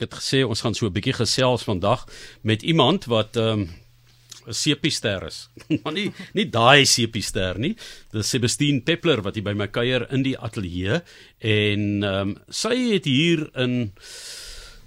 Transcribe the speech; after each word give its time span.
Ek 0.00 0.06
het 0.08 0.16
gesê 0.16 0.38
ons 0.48 0.62
gaan 0.64 0.72
so 0.72 0.88
'n 0.88 0.96
bietjie 0.96 1.12
gesels 1.12 1.62
vandag 1.68 2.08
met 2.40 2.62
iemand 2.62 3.04
wat 3.04 3.36
ehm 3.36 3.68
um, 3.68 3.68
'n 4.48 4.54
sepiester 4.56 5.26
is. 5.26 5.50
maar 5.84 5.92
nie 5.92 6.08
nie 6.32 6.48
daai 6.48 6.86
sepiester 6.86 7.58
nie. 7.58 7.76
Dis 8.10 8.30
Sebastian 8.30 8.80
Peppler 8.80 9.20
wat 9.20 9.34
hier 9.36 9.44
by 9.44 9.52
my 9.52 9.68
kuier 9.68 10.06
in 10.10 10.22
die 10.24 10.38
ateljee 10.38 11.02
en 11.38 11.82
ehm 12.02 12.32
um, 12.32 12.36
sy 12.48 12.76
het 12.94 13.04
hier 13.04 13.50
in 13.60 13.92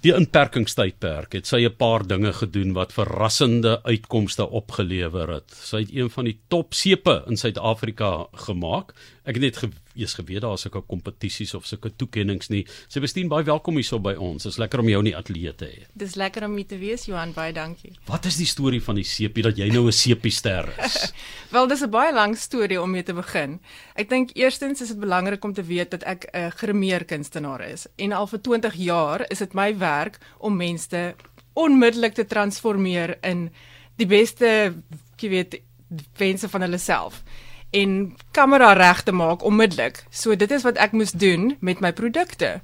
die 0.01 0.15
inperkingstydperk 0.17 1.37
het 1.37 1.45
sy 1.45 1.61
'n 1.61 1.77
paar 1.77 2.07
dinge 2.07 2.33
gedoen 2.33 2.73
wat 2.73 2.97
verrassende 2.97 3.83
uitkomste 3.85 4.49
opgelewer 4.49 5.29
het. 5.29 5.53
Sy 5.53 5.85
het 5.85 5.93
een 5.93 6.09
van 6.09 6.25
die 6.25 6.39
top 6.49 6.73
sepe 6.73 7.23
in 7.27 7.37
Suid-Afrika 7.37 8.27
gemaak. 8.33 8.97
Ek 9.25 9.37
het 9.37 9.43
net 9.43 9.57
gewees 9.93 10.13
geweet 10.17 10.41
daar 10.41 10.53
is 10.53 10.61
sulke 10.65 10.81
kompetisies 10.81 11.53
of 11.53 11.65
sulke 11.65 11.91
toekenninge 11.95 12.49
nie. 12.49 12.63
Sebastian, 12.87 13.29
baie 13.29 13.45
welkom 13.45 13.75
hierso 13.77 13.99
by 13.99 14.15
ons. 14.15 14.43
Dit 14.43 14.53
is 14.53 14.57
lekker 14.57 14.81
om 14.81 14.89
jou 14.89 14.99
in 15.03 15.09
die 15.11 15.15
ateljee 15.15 15.53
te 15.55 15.65
hê. 15.69 15.85
Dis 15.93 16.15
lekker 16.15 16.45
om 16.47 16.55
hier 16.57 16.67
te 16.67 16.77
wees, 16.77 17.05
Johan, 17.05 17.33
baie 17.33 17.53
dankie. 17.53 17.93
Wat 18.07 18.25
is 18.25 18.37
die 18.37 18.47
storie 18.49 18.81
van 18.81 18.97
die 18.99 19.05
sepie 19.05 19.43
dat 19.43 19.57
jy 19.57 19.69
nou 19.71 19.87
'n 19.87 19.91
sepiester 19.91 20.69
is? 20.83 21.13
Wel, 21.53 21.67
dis 21.67 21.83
'n 21.83 21.89
baie 21.89 22.13
lang 22.13 22.37
storie 22.37 22.81
om 22.81 22.91
mee 22.91 23.03
te 23.03 23.13
begin. 23.13 23.59
Ek 23.95 24.09
dink 24.09 24.31
eerstens 24.35 24.81
is 24.81 24.89
dit 24.89 24.99
belangrik 24.99 25.43
om 25.43 25.53
te 25.53 25.63
weet 25.63 25.91
dat 25.91 26.03
ek 26.03 26.29
'n 26.33 26.51
grimeer 26.51 27.05
kunstenaar 27.05 27.61
is 27.61 27.87
en 27.97 28.11
al 28.11 28.27
vir 28.27 28.41
20 28.41 28.73
jaar 28.75 29.25
is 29.29 29.39
dit 29.39 29.53
my 29.53 29.77
werk 29.77 30.19
om 30.39 30.55
mense 30.55 31.15
onmiddellik 31.53 32.13
te 32.13 32.25
transformeer 32.25 33.17
in 33.21 33.49
die 33.97 34.07
beste, 34.07 34.73
jy 35.17 35.29
weet, 35.29 35.61
wense 36.17 36.49
van 36.49 36.61
hulle 36.61 36.77
self 36.77 37.21
en 37.73 38.15
kamera 38.31 38.73
reg 38.77 39.03
te 39.03 39.11
maak 39.11 39.43
onmiddellik. 39.43 40.03
So 40.09 40.35
dit 40.37 40.51
is 40.51 40.65
wat 40.65 40.77
ek 40.81 40.93
moes 40.93 41.11
doen 41.11 41.55
met 41.59 41.81
my 41.81 41.93
produkte. 41.93 42.59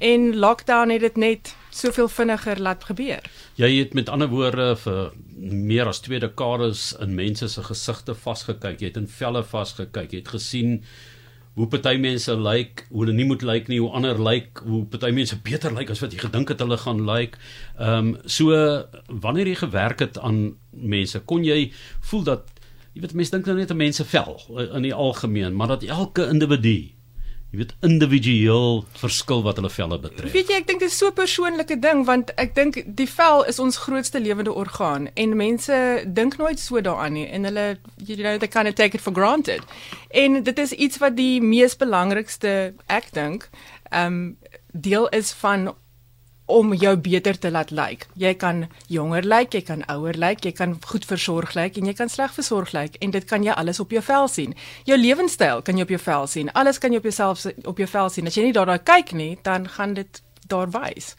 En 0.00 0.36
lockdown 0.36 0.92
het 0.92 1.04
dit 1.04 1.16
net 1.16 1.54
soveel 1.70 2.08
vinniger 2.08 2.60
laat 2.60 2.84
gebeur. 2.88 3.24
Jy 3.60 3.70
het 3.78 3.94
met 3.96 4.08
ander 4.08 4.28
woorde 4.28 4.74
vir 4.80 5.12
meer 5.40 5.88
as 5.88 6.00
2 6.04 6.20
dekades 6.20 6.90
in 7.00 7.14
mense 7.16 7.48
se 7.48 7.64
gesigte 7.64 8.14
vasgekyk. 8.14 8.80
Jy 8.80 8.92
het 8.92 9.00
in 9.00 9.08
velle 9.08 9.44
vasgekyk. 9.44 10.12
Jy 10.12 10.22
het 10.22 10.34
gesien 10.36 10.78
hoe 11.58 11.66
party 11.68 11.96
mense 12.00 12.32
lyk, 12.36 12.46
like, 12.46 12.86
hoe 12.90 13.04
hulle 13.04 13.16
nie 13.16 13.26
moet 13.28 13.42
lyk 13.42 13.66
like 13.66 13.72
nie, 13.72 13.80
hoe 13.82 13.90
ander 13.96 14.16
lyk, 14.16 14.48
like, 14.52 14.68
hoe 14.68 14.84
party 14.88 15.10
mense 15.12 15.36
beter 15.44 15.72
lyk 15.72 15.88
like 15.88 15.96
as 15.96 16.00
wat 16.04 16.14
jy 16.14 16.20
gedink 16.22 16.52
het 16.52 16.62
hulle 16.64 16.78
gaan 16.80 17.04
lyk. 17.08 17.36
Ehm 17.78 18.12
um, 18.12 18.16
so 18.24 18.54
wanneer 19.08 19.48
jy 19.50 19.58
gewerk 19.64 20.04
het 20.04 20.18
aan 20.18 20.54
mense, 20.70 21.20
kon 21.20 21.44
jy 21.44 21.72
voel 22.12 22.24
dat 22.28 22.59
jy 22.94 23.02
weet 23.04 23.14
mense 23.14 23.30
dink 23.34 23.46
nou 23.46 23.56
net 23.56 23.70
aan 23.70 23.76
mense 23.80 24.04
vel 24.04 24.40
eh, 24.56 24.70
in 24.76 24.88
die 24.88 24.94
algemeen, 24.94 25.54
maar 25.56 25.76
dat 25.76 25.82
elke 25.82 26.26
individu 26.28 26.90
jy 27.50 27.58
weet 27.58 27.72
individueel 27.82 28.84
verskil 29.00 29.40
wat 29.42 29.56
hulle 29.58 29.70
velle 29.74 29.96
betref. 29.98 30.30
Weet 30.30 30.52
jy, 30.52 30.58
ek 30.60 30.68
dink 30.68 30.84
dit 30.84 30.90
is 30.90 30.98
so 30.98 31.08
'n 31.10 31.18
persoonlike 31.18 31.76
ding 31.82 32.04
want 32.06 32.30
ek 32.38 32.54
dink 32.54 32.78
die 32.86 33.08
vel 33.10 33.42
is 33.42 33.58
ons 33.58 33.76
grootste 33.76 34.20
lewende 34.20 34.52
orgaan 34.52 35.08
en 35.14 35.36
mense 35.36 36.04
dink 36.06 36.36
nooit 36.38 36.60
so 36.60 36.80
daaraan 36.80 37.12
nie 37.18 37.26
en 37.26 37.44
hulle 37.44 37.78
you 38.06 38.16
know 38.16 38.38
they 38.38 38.48
kind 38.48 38.68
of 38.68 38.74
take 38.74 38.94
it 38.94 39.02
for 39.02 39.12
granted. 39.12 39.60
En 40.10 40.42
dit 40.42 40.58
is 40.58 40.72
iets 40.72 40.98
wat 40.98 41.16
die 41.16 41.42
mees 41.42 41.76
belangrikste 41.76 42.74
ek 42.86 43.10
dink, 43.12 43.50
ehm 43.90 44.06
um, 44.06 44.38
deel 44.72 45.08
is 45.08 45.32
van 45.32 45.74
om 46.50 46.74
jou 46.74 46.96
beter 46.96 47.38
te 47.38 47.50
laat 47.50 47.70
lyk. 47.70 48.06
Jy 48.20 48.34
kan 48.40 48.66
jonger 48.92 49.26
lyk, 49.26 49.54
jy 49.54 49.62
kan 49.66 49.84
ouer 49.92 50.18
lyk, 50.18 50.44
jy 50.44 50.52
kan 50.56 50.76
goed 50.90 51.06
versorg 51.08 51.54
lyk 51.58 51.78
en 51.80 51.90
jy 51.90 51.94
kan 51.98 52.12
sleg 52.12 52.34
versorg 52.36 52.74
lyk 52.76 52.98
en 53.00 53.14
dit 53.14 53.26
kan 53.30 53.44
jy 53.46 53.54
alles 53.56 53.80
op 53.80 53.94
jou 53.94 54.02
vel 54.02 54.28
sien. 54.28 54.54
Jou 54.88 54.98
lewenstyl 54.98 55.64
kan 55.66 55.78
jy 55.78 55.88
op 55.88 55.94
jou 55.94 56.02
vel 56.04 56.26
sien. 56.30 56.52
Alles 56.54 56.78
kan 56.82 56.92
jy 56.92 57.02
op 57.02 57.08
jouself 57.08 57.46
op 57.64 57.78
jou 57.78 57.88
vel 57.88 58.10
sien. 58.10 58.26
As 58.26 58.38
jy 58.38 58.48
nie 58.48 58.56
daarna 58.56 58.78
kyk 58.78 59.12
nie, 59.12 59.36
dan 59.46 59.68
gaan 59.68 59.94
dit 59.94 60.22
daar 60.50 60.70
wys. 60.74 61.14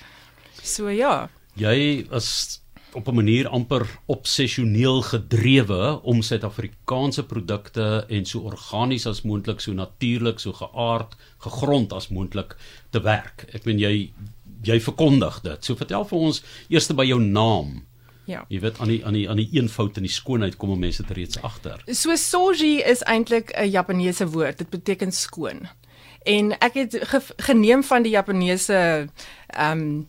So 0.64 0.90
ja. 0.90 1.30
Jy 1.60 2.08
is 2.12 2.62
op 2.94 3.08
'n 3.08 3.16
manier 3.16 3.48
amper 3.48 3.88
obsessioneel 4.06 5.02
gedrewe 5.02 6.02
om 6.04 6.22
Suid-Afrikaanse 6.22 7.24
produkte 7.24 8.06
en 8.10 8.26
so 8.26 8.40
organies 8.40 9.06
as 9.06 9.22
moontlik, 9.22 9.60
so 9.60 9.72
natuurlik, 9.74 10.40
so 10.40 10.54
geaard, 10.54 11.16
gegrond 11.38 11.94
as 11.94 12.08
moontlik 12.08 12.56
te 12.90 13.02
werk. 13.02 13.46
Ek 13.54 13.66
meen 13.66 13.80
jy 13.80 14.12
jy 14.64 14.80
verkondig 14.80 15.42
dit. 15.42 15.66
So 15.66 15.76
vertel 15.76 16.06
vir 16.06 16.28
ons 16.30 16.44
eers 16.70 16.92
by 16.98 17.06
jou 17.06 17.20
naam. 17.22 17.82
Ja. 18.30 18.46
Jy 18.50 18.62
weet 18.64 18.80
aan 18.80 18.88
die 18.88 19.02
aan 19.06 19.18
die 19.18 19.26
aan 19.30 19.42
die 19.42 19.50
eenvoud 19.58 19.98
en 19.98 20.06
die 20.06 20.14
skoonheid 20.14 20.58
kom 20.62 20.74
mense 20.80 21.04
dit 21.04 21.18
reeds 21.18 21.42
agter. 21.42 21.82
So 21.88 22.16
soji 22.16 22.80
is 22.86 23.04
eintlik 23.04 23.52
'n 23.58 23.70
Japaneese 23.72 24.28
woord. 24.28 24.58
Dit 24.58 24.70
beteken 24.70 25.12
skoon. 25.12 25.68
En 26.24 26.52
ek 26.60 26.74
het 26.74 26.98
ge, 27.02 27.22
geneem 27.38 27.84
van 27.84 28.04
die 28.04 28.12
Japaneese 28.12 29.10
ehm 29.48 29.72
um, 29.72 30.08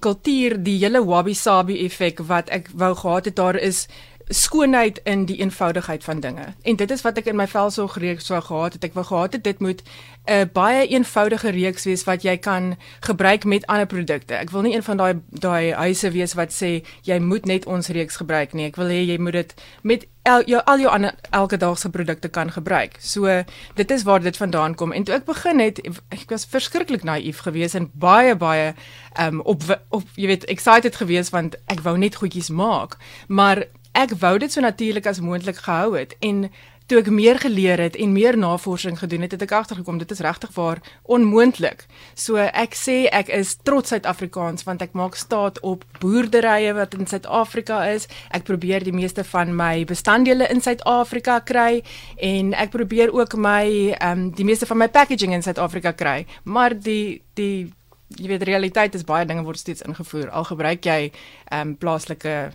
kultuur 0.00 0.56
die 0.62 0.78
hele 0.78 1.04
wabi-sabi 1.04 1.76
effek 1.84 2.22
wat 2.26 2.48
ek 2.48 2.70
wou 2.72 2.94
gehad 2.96 3.24
het 3.28 3.36
daar 3.36 3.56
is 3.56 3.86
skoonheid 4.28 5.00
in 5.04 5.24
die 5.24 5.36
eenvoudigheid 5.36 6.04
van 6.04 6.20
dinge. 6.20 6.54
En 6.62 6.76
dit 6.76 6.90
is 6.90 7.02
wat 7.02 7.18
ek 7.18 7.26
in 7.26 7.36
my 7.36 7.46
velsorg 7.46 7.96
reeks 7.96 8.26
sou 8.26 8.40
gehad 8.40 8.72
het. 8.72 8.84
Ek 8.84 8.94
wou 8.94 9.04
gehad 9.04 9.32
het 9.32 9.44
dit 9.44 9.60
moet 9.60 9.82
'n 9.82 10.32
uh, 10.32 10.44
baie 10.52 10.86
eenvoudige 10.86 11.50
reeks 11.50 11.84
wees 11.84 12.04
wat 12.04 12.22
jy 12.22 12.36
kan 12.36 12.76
gebruik 13.00 13.44
met 13.44 13.66
ander 13.66 13.86
produkte. 13.86 14.34
Ek 14.34 14.50
wil 14.50 14.62
nie 14.62 14.74
een 14.74 14.82
van 14.82 14.96
daai 14.96 15.20
daai 15.28 15.72
huise 15.72 16.10
wees 16.10 16.34
wat 16.34 16.52
sê 16.52 16.84
jy 17.02 17.18
moet 17.18 17.46
net 17.46 17.66
ons 17.66 17.88
reeks 17.88 18.16
gebruik 18.16 18.52
nie. 18.52 18.66
Ek 18.66 18.76
wil 18.76 18.86
hê 18.86 19.02
jy 19.06 19.18
moet 19.18 19.32
dit 19.32 19.54
met 19.82 20.06
el, 20.22 20.44
jou 20.46 20.62
al 20.64 20.78
jou 20.78 20.90
ander 20.90 21.14
elke 21.30 21.56
dag 21.56 21.78
se 21.78 21.90
produkte 21.90 22.28
kan 22.28 22.52
gebruik. 22.52 22.96
So 23.00 23.42
dit 23.74 23.90
is 23.90 24.02
waar 24.02 24.22
dit 24.22 24.36
vandaan 24.36 24.74
kom. 24.74 24.92
En 24.92 25.04
toe 25.04 25.14
ek 25.14 25.24
begin 25.24 25.58
het, 25.58 25.80
ek 26.08 26.30
was 26.30 26.46
verskriklik 26.46 27.02
naïef 27.02 27.38
geweest 27.38 27.74
en 27.74 27.90
baie 27.92 28.36
baie 28.36 28.74
um 29.18 29.40
op 29.40 29.62
op 29.88 30.02
jy 30.14 30.26
weet 30.26 30.44
excited 30.44 30.96
geweest 30.96 31.30
want 31.30 31.56
ek 31.66 31.82
wou 31.82 31.98
net 31.98 32.14
goedjies 32.14 32.50
maak. 32.50 32.96
Maar 33.28 33.66
ek 33.92 34.16
wou 34.20 34.38
dit 34.38 34.52
so 34.52 34.60
natuurlik 34.60 35.06
as 35.06 35.20
moontlik 35.20 35.56
gehou 35.56 35.96
het 35.96 36.16
en 36.20 36.46
toe 36.92 37.00
ek 37.00 37.08
meer 37.14 37.38
geleer 37.40 37.80
het 37.80 37.96
en 37.96 38.12
meer 38.12 38.36
navorsing 38.38 38.98
gedoen 38.98 39.24
het, 39.24 39.32
het 39.32 39.42
ek 39.46 39.54
agtergekom 39.56 39.98
dit 40.02 40.10
is 40.12 40.20
regtig 40.24 40.50
waar 40.56 40.80
onmoontlik. 41.08 41.86
So 42.18 42.36
ek 42.36 42.76
sê 42.76 43.06
ek 43.08 43.30
is 43.32 43.54
trots 43.64 43.94
Suid-Afrikaans 43.94 44.66
want 44.68 44.82
ek 44.84 44.96
maak 44.98 45.16
staat 45.16 45.60
op 45.64 45.86
boerderye 46.02 46.74
wat 46.76 46.96
in 46.98 47.08
Suid-Afrika 47.08 47.80
is. 47.94 48.08
Ek 48.28 48.44
probeer 48.48 48.84
die 48.84 48.94
meeste 48.94 49.24
van 49.24 49.54
my 49.56 49.86
bestanddele 49.88 50.48
in 50.52 50.60
Suid-Afrika 50.60 51.40
kry 51.48 51.82
en 52.20 52.52
ek 52.52 52.74
probeer 52.76 53.14
ook 53.14 53.38
my 53.40 53.64
ehm 53.96 54.10
um, 54.12 54.26
die 54.36 54.44
meeste 54.44 54.66
van 54.68 54.82
my 54.84 54.88
packaging 54.92 55.32
in 55.32 55.44
Suid-Afrika 55.44 55.94
kry. 55.96 56.26
Maar 56.44 56.76
die 56.76 57.22
die 57.40 57.72
jy 58.20 58.28
weet 58.28 58.42
realiteit 58.44 58.94
is 58.94 59.06
baie 59.08 59.24
dinge 59.24 59.44
word 59.46 59.58
steeds 59.58 59.84
ingevoer. 59.86 60.28
Al 60.28 60.44
gebruik 60.44 60.84
jy 60.84 61.08
ehm 61.08 61.72
um, 61.72 61.76
plaaslike 61.76 62.52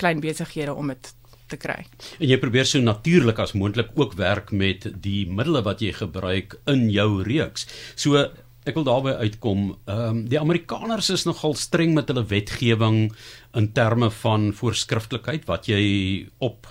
klein 0.00 0.20
besighede 0.20 0.74
om 0.74 0.92
dit 0.92 1.12
te 1.50 1.58
kry. 1.60 1.84
En 2.18 2.28
jy 2.28 2.38
probeer 2.40 2.68
so 2.68 2.80
natuurlik 2.82 3.38
as 3.42 3.54
moontlik 3.58 3.92
ook 3.98 4.16
werk 4.20 4.52
met 4.52 4.86
die 5.04 5.24
middele 5.28 5.62
wat 5.66 5.84
jy 5.84 5.92
gebruik 5.96 6.56
in 6.70 6.88
jou 6.92 7.22
reeks. 7.26 7.68
So 8.00 8.20
ek 8.64 8.78
wil 8.78 8.86
daarby 8.88 9.12
uitkom, 9.20 9.74
ehm 9.84 10.04
um, 10.08 10.22
die 10.28 10.40
Amerikaners 10.40 11.10
is 11.12 11.26
nogal 11.28 11.54
streng 11.54 11.92
met 11.94 12.08
hulle 12.08 12.24
wetgewing 12.24 13.12
in 13.54 13.72
terme 13.76 14.08
van 14.22 14.52
voorskriftelikheid 14.56 15.44
wat 15.50 15.68
jy 15.68 15.84
op 16.38 16.70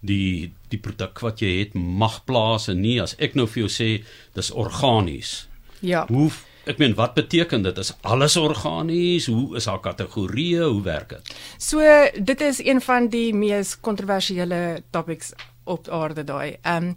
die 0.00 0.50
die 0.70 0.80
produk 0.82 1.22
wat 1.24 1.40
jy 1.42 1.52
het 1.62 1.74
mag 1.74 2.20
plaas 2.26 2.68
en 2.68 2.82
nie 2.82 2.98
as 3.02 3.14
ek 3.22 3.38
nou 3.38 3.46
vir 3.46 3.64
jou 3.64 3.70
sê 3.72 3.88
dis 4.34 4.50
organies. 4.50 5.46
Ja. 5.80 6.04
Hoe 6.10 6.30
ek 6.68 6.78
meen 6.78 6.94
wat 6.98 7.14
beteken 7.16 7.62
dit? 7.64 7.78
Is 7.78 7.94
alles 8.00 8.36
organies? 8.36 9.26
Hoe 9.26 9.56
is 9.56 9.66
haar 9.66 9.80
kategorieë? 9.80 10.66
Hoe 10.68 10.82
werk 10.82 11.14
dit? 11.16 11.32
So 11.58 11.80
dit 12.14 12.40
is 12.40 12.60
een 12.64 12.80
van 12.84 13.08
die 13.12 13.32
mees 13.34 13.76
kontroversiële 13.80 14.82
topics 14.90 15.32
op 15.64 15.88
aarde 15.88 16.24
daai. 16.24 16.56
Ehm 16.62 16.92
um, 16.92 16.94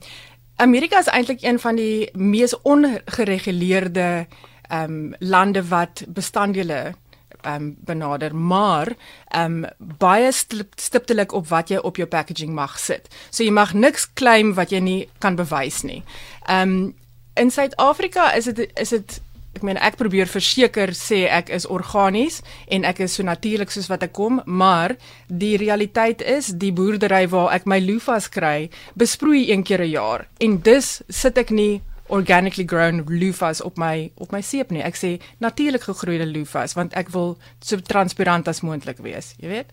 Amerika 0.62 1.00
is 1.00 1.08
eintlik 1.10 1.42
een 1.42 1.58
van 1.60 1.76
die 1.76 2.10
mees 2.14 2.54
ongereguleerde 2.62 4.28
ehm 4.70 4.84
um, 4.84 5.16
lande 5.20 5.64
wat 5.68 6.04
bestanddele 6.08 6.94
ehm 7.42 7.56
um, 7.56 7.76
benader. 7.80 8.36
Maar 8.36 8.94
ehm 9.28 9.64
um, 9.64 9.70
baie 9.98 10.32
stiptelik 10.76 11.32
op 11.32 11.48
wat 11.48 11.70
jy 11.70 11.78
op 11.78 11.96
jou 11.96 12.08
packaging 12.08 12.54
mag 12.54 12.80
sit. 12.80 13.08
So 13.30 13.44
jy 13.44 13.52
mag 13.52 13.74
niks 13.74 14.14
claim 14.14 14.54
wat 14.54 14.70
jy 14.70 14.80
nie 14.80 15.10
kan 15.18 15.36
bewys 15.36 15.82
nie. 15.82 16.04
Ehm 16.46 16.70
um, 16.70 16.96
in 17.34 17.52
Suid-Afrika 17.52 18.34
is 18.34 18.46
dit 18.46 18.70
is 18.74 18.90
dit 18.90 19.22
ek 19.56 19.64
meen 19.68 19.78
ek 19.78 19.98
probeer 20.00 20.30
verseker 20.32 20.94
sê 20.96 21.26
ek 21.28 21.50
is 21.50 21.68
organies 21.68 22.42
en 22.72 22.86
ek 22.88 23.04
is 23.06 23.18
so 23.18 23.24
natuurlik 23.24 23.72
soos 23.72 23.90
wat 23.92 24.04
ek 24.04 24.14
kom, 24.16 24.42
maar 24.46 24.96
die 25.28 25.58
realiteit 25.60 26.22
is 26.22 26.54
die 26.56 26.72
boerdery 26.72 27.28
waar 27.32 27.52
ek 27.56 27.68
my 27.68 27.82
loofas 27.84 28.30
kry, 28.32 28.70
besproei 28.96 29.52
een 29.52 29.64
keer 29.64 29.84
'n 29.84 29.92
jaar 29.92 30.28
en 30.40 30.62
dus 30.62 31.02
sit 31.10 31.38
ek 31.38 31.52
nie 31.52 31.82
organically 32.12 32.66
grown 32.68 33.04
loofas 33.08 33.62
op 33.62 33.78
my 33.78 34.12
op 34.16 34.32
my 34.32 34.42
seep 34.42 34.72
nie. 34.72 34.84
Ek 34.84 34.96
sê 34.96 35.20
natuurlik 35.40 35.84
gegroeide 35.88 36.28
loofas 36.28 36.76
want 36.76 36.94
ek 36.94 37.10
wil 37.16 37.38
so 37.60 37.80
transparant 37.80 38.48
as 38.48 38.62
moontlik 38.62 39.00
wees, 39.00 39.34
jy 39.40 39.48
weet. 39.48 39.72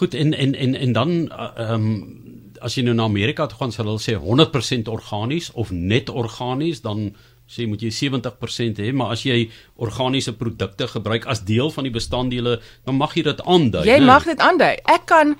Goed 0.00 0.14
en 0.14 0.34
en 0.34 0.54
en 0.54 0.74
en 0.74 0.92
dan 0.92 1.10
uh, 1.32 1.50
ehm 1.56 1.58
uh, 1.58 1.74
um, 1.74 2.20
as 2.64 2.78
jy 2.78 2.84
nou 2.86 2.94
na 2.96 3.04
Amerika 3.04 3.46
toe 3.46 3.58
gaan 3.58 3.72
sal 3.74 3.88
hulle 3.90 4.00
sê 4.00 4.14
100% 4.16 4.88
organies 4.88 5.50
of 5.52 5.70
net 5.70 6.08
organies 6.08 6.80
dan 6.80 7.10
sê 7.50 7.66
moet 7.68 7.82
jy 7.82 7.90
70% 7.92 8.80
hê, 8.80 8.92
maar 8.96 9.12
as 9.14 9.24
jy 9.26 9.50
organiese 9.76 10.32
produkte 10.38 10.88
gebruik 10.88 11.26
as 11.30 11.44
deel 11.44 11.70
van 11.74 11.84
die 11.84 11.92
bestanddele, 11.94 12.58
dan 12.86 12.96
mag 12.96 13.14
jy 13.16 13.26
dit 13.26 13.44
aandui. 13.44 13.84
Jy 13.88 13.98
né? 14.00 14.08
mag 14.08 14.24
dit 14.28 14.40
aandui. 14.40 14.72
Ek 14.94 15.04
kan 15.10 15.36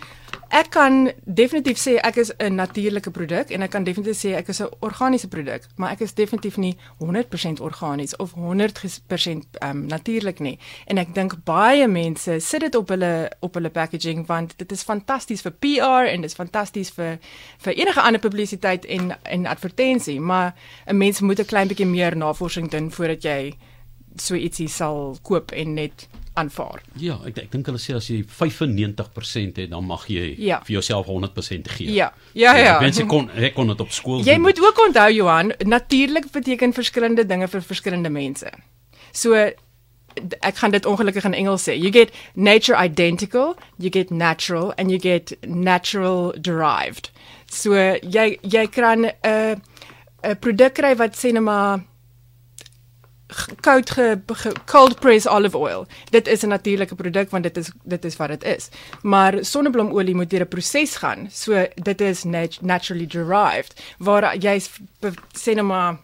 ek 0.49 0.71
kan 0.71 1.11
definitief 1.25 1.79
sê 1.79 1.97
ek 2.03 2.17
is 2.17 2.33
'n 2.39 2.55
natuurlike 2.55 3.11
produk 3.11 3.51
en 3.51 3.63
ek 3.63 3.71
kan 3.71 3.85
definitief 3.85 4.17
sê 4.17 4.35
ek 4.35 4.49
is 4.49 4.61
'n 4.61 4.69
organiese 4.81 5.29
produk, 5.29 5.63
maar 5.77 5.91
ek 5.91 6.01
is 6.01 6.13
definitief 6.15 6.57
nie 6.57 6.77
100% 6.99 7.61
organies 7.61 8.17
of 8.17 8.33
100% 8.33 9.47
um, 9.63 9.87
natuurlik 9.87 10.39
nie. 10.39 10.59
En 10.87 10.99
ek 10.99 11.15
dink 11.15 11.45
baie 11.45 11.89
mense 11.89 12.41
sit 12.41 12.61
dit 12.61 12.75
op 12.75 12.89
hulle 12.89 13.31
op 13.41 13.55
hulle 13.55 13.71
packaging 13.71 14.27
want 14.27 14.59
dit 14.59 14.73
is 14.73 14.83
fantasties 14.83 15.43
vir 15.43 15.53
PR 15.53 16.07
en 16.09 16.21
dit 16.21 16.31
is 16.31 16.35
fantasties 16.35 16.91
vir 16.91 17.19
vir 17.59 17.73
enige 17.75 18.01
ander 18.01 18.21
publisiteit 18.21 18.85
en 18.85 19.17
en 19.23 19.47
advertensie, 19.47 20.21
maar 20.21 20.55
'n 20.87 20.97
mens 20.97 21.21
moet 21.21 21.39
'n 21.41 21.45
klein 21.45 21.69
bietjie 21.69 21.87
meer 21.87 22.17
navorsing 22.17 22.71
doen 22.71 22.91
voordat 22.91 23.23
jy 23.23 23.55
so 24.17 24.35
ietsie 24.35 24.69
sal 24.69 25.17
koop 25.23 25.53
en 25.53 25.75
net 25.75 26.09
aanvaar. 26.35 26.83
Ja, 26.99 27.19
ek 27.27 27.39
ek 27.39 27.51
dink 27.53 27.67
hulle 27.67 27.79
sê 27.79 27.95
as 27.95 28.09
jy 28.11 28.25
95% 28.27 29.57
het, 29.57 29.71
dan 29.71 29.85
mag 29.87 30.07
jy 30.09 30.35
Ja. 30.39 30.61
vir 30.65 30.73
jouself 30.81 31.07
100% 31.07 31.69
gee. 31.77 31.93
Ja. 31.93 32.13
Ja 32.35 32.57
ja. 32.57 32.81
Mense 32.81 33.07
kon 33.07 33.31
ek 33.49 33.55
kon 33.55 33.69
dit 33.69 33.81
op 33.81 33.91
skool 33.93 34.19
Jy 34.25 34.33
doen. 34.35 34.41
moet 34.43 34.61
ook 34.61 34.79
onthou 34.87 35.11
Johan, 35.13 35.53
natuurlik 35.65 36.31
beteken 36.33 36.73
verskillende 36.73 37.27
dinge 37.27 37.49
vir 37.49 37.63
verskillende 37.63 38.11
mense. 38.11 38.51
So 39.13 39.35
ek 40.41 40.57
gaan 40.57 40.71
dit 40.71 40.87
ongelukkig 40.87 41.25
in 41.25 41.35
Engels 41.35 41.63
sê. 41.69 41.75
You 41.79 41.91
get 41.93 42.11
nature 42.35 42.77
identical, 42.77 43.57
you 43.79 43.91
get 43.91 44.11
natural 44.11 44.73
and 44.79 44.91
you 44.91 44.99
get 45.01 45.37
natural 45.47 46.33
derived. 46.41 47.11
So 47.51 47.75
jy 48.03 48.39
jy 48.43 48.67
kan 48.71 49.07
'n 49.07 49.11
uh, 49.25 49.55
'n 50.23 50.37
produk 50.41 50.75
kry 50.75 50.95
wat 50.97 51.15
sê 51.17 51.33
net 51.33 51.43
maar 51.43 51.81
koud 53.61 53.91
ge, 53.91 54.21
ge 54.27 54.53
cold 54.65 55.01
press 55.01 55.27
olive 55.29 55.57
oil. 55.57 55.87
Dit 56.11 56.29
is 56.29 56.43
'n 56.43 56.49
natuurlike 56.49 56.95
produk 56.95 57.31
want 57.31 57.43
dit 57.43 57.57
is 57.57 57.71
dit 57.83 58.05
is 58.05 58.17
wat 58.17 58.29
dit 58.29 58.45
is. 58.45 58.69
Maar 59.03 59.45
sonnebloemolie 59.45 60.15
moet 60.15 60.31
deur 60.31 60.41
'n 60.41 60.49
proses 60.49 60.97
gaan. 60.97 61.29
So 61.31 61.67
dit 61.75 62.01
is 62.01 62.25
nat 62.25 62.59
naturally 62.61 63.07
derived 63.07 63.83
waar 63.99 64.37
jy 64.37 64.61
sê 65.33 65.55
nou 65.55 65.67
maar 65.67 65.99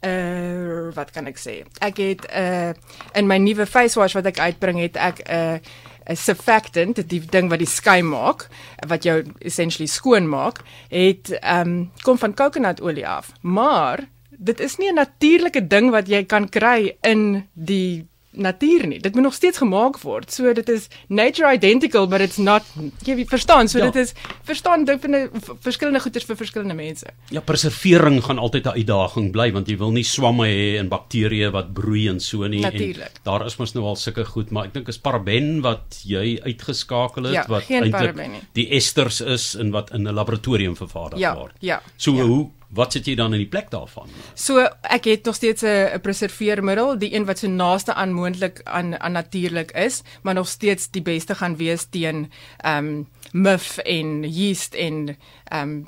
uh 0.00 0.92
wat 0.94 1.10
kan 1.10 1.26
ek 1.26 1.38
sê? 1.38 1.64
Ek 1.78 1.96
het 1.96 2.26
uh 2.30 2.72
in 3.12 3.26
my 3.26 3.38
nuwe 3.38 3.66
face 3.66 3.98
wash 3.98 4.14
wat 4.14 4.26
ek 4.26 4.38
uitbring 4.38 4.80
het 4.80 4.96
ek 4.96 5.18
'n 5.28 5.34
uh, 5.34 5.58
'n 6.06 6.16
surfactant, 6.16 7.08
die 7.08 7.20
ding 7.20 7.48
wat 7.48 7.58
die 7.58 7.68
skuim 7.68 8.08
maak, 8.12 8.48
wat 8.88 9.04
jou 9.04 9.22
essentially 9.38 9.86
skoon 9.88 10.28
maak, 10.28 10.60
het 10.88 11.32
ehm 11.40 11.68
um, 11.68 11.90
kom 12.02 12.18
van 12.18 12.34
kokonaolie 12.34 13.08
af. 13.08 13.32
Maar 13.40 14.08
dit 14.44 14.60
is 14.60 14.76
nie 14.78 14.90
'n 14.90 14.94
natuurlike 14.94 15.66
ding 15.68 15.90
wat 15.90 16.08
jy 16.08 16.24
kan 16.24 16.48
kry 16.48 16.96
in 17.02 17.44
die 17.54 18.04
natuur 18.36 18.86
nie. 18.86 18.98
Dit 18.98 19.14
moet 19.14 19.22
nog 19.22 19.34
steeds 19.34 19.58
gemaak 19.58 19.98
word. 20.02 20.32
So 20.32 20.52
dit 20.52 20.68
is 20.68 20.88
nature 21.08 21.52
identical 21.54 22.08
but 22.08 22.20
it's 22.20 22.36
not 22.36 22.62
jy 23.06 23.24
verstaan, 23.26 23.68
so 23.68 23.78
Ja. 23.78 23.84
dit 23.90 23.96
is 23.96 24.12
verstaan 24.42 24.84
van 24.86 25.14
'n 25.14 25.30
verskillende 25.60 26.00
goeders 26.00 26.24
vir 26.24 26.36
verskillende 26.36 26.74
mense. 26.74 27.06
Ja, 27.30 27.40
preservering 27.40 28.24
gaan 28.24 28.38
altyd 28.38 28.64
'n 28.66 28.68
uitdaging 28.74 29.30
bly 29.32 29.52
want 29.52 29.68
jy 29.68 29.76
wil 29.76 29.90
nie 29.92 30.02
swamme 30.04 30.46
hê 30.46 30.78
en 30.78 30.88
bakterieë 30.88 31.50
wat 31.52 31.72
broei 31.72 32.08
en 32.08 32.20
so 32.20 32.46
nie. 32.48 32.60
Natuurlijk. 32.60 33.06
En 33.14 33.20
daar 33.22 33.46
is 33.46 33.56
mos 33.56 33.72
nou 33.72 33.84
al 33.86 33.96
sulke 33.96 34.24
goed, 34.24 34.50
maar 34.50 34.64
ek 34.64 34.72
dink 34.74 34.88
is 34.88 34.98
paraben 34.98 35.60
wat 35.60 36.02
jy 36.04 36.40
uitgeskakel 36.42 37.22
het 37.24 37.32
Ja, 37.32 37.44
wat 37.48 37.68
eintlik 37.70 38.16
die 38.52 38.68
esters 38.70 39.20
is 39.20 39.54
en 39.54 39.70
wat 39.70 39.90
in 39.92 40.08
'n 40.08 40.12
laboratorium 40.14 40.76
vervaardig 40.76 41.18
Ja, 41.18 41.36
word. 41.36 41.52
ja, 41.60 41.82
So 41.96 42.12
ja. 42.14 42.22
hoe 42.24 42.50
wat 42.70 42.92
sit 42.92 43.06
jy 43.06 43.14
dan 43.14 43.32
in 43.32 43.42
die 43.44 43.48
plek 43.50 43.70
daarvan? 43.70 44.08
So 44.34 44.64
ek 44.82 45.04
het 45.04 45.24
nog 45.24 45.34
steeds 45.34 45.62
'n 45.62 46.00
preserveermiddel, 46.00 46.98
die 46.98 47.14
een 47.14 47.24
wat 47.24 47.38
so 47.38 47.48
naaste 47.48 47.94
aan 47.94 48.12
moontlik 48.12 48.60
aan 48.64 49.00
aan 49.00 49.12
natuurlik 49.12 49.70
is, 49.72 50.02
maar 50.22 50.34
nog 50.34 50.48
steeds 50.48 50.90
die 50.90 51.02
beste 51.02 51.34
gaan 51.34 51.56
wees 51.56 51.86
teen 51.90 52.30
ehm 52.56 52.86
um, 52.86 53.08
muf 53.32 53.78
en 53.78 54.22
yeast 54.22 54.74
en 54.74 55.16
ehm 55.44 55.68
um, 55.68 55.86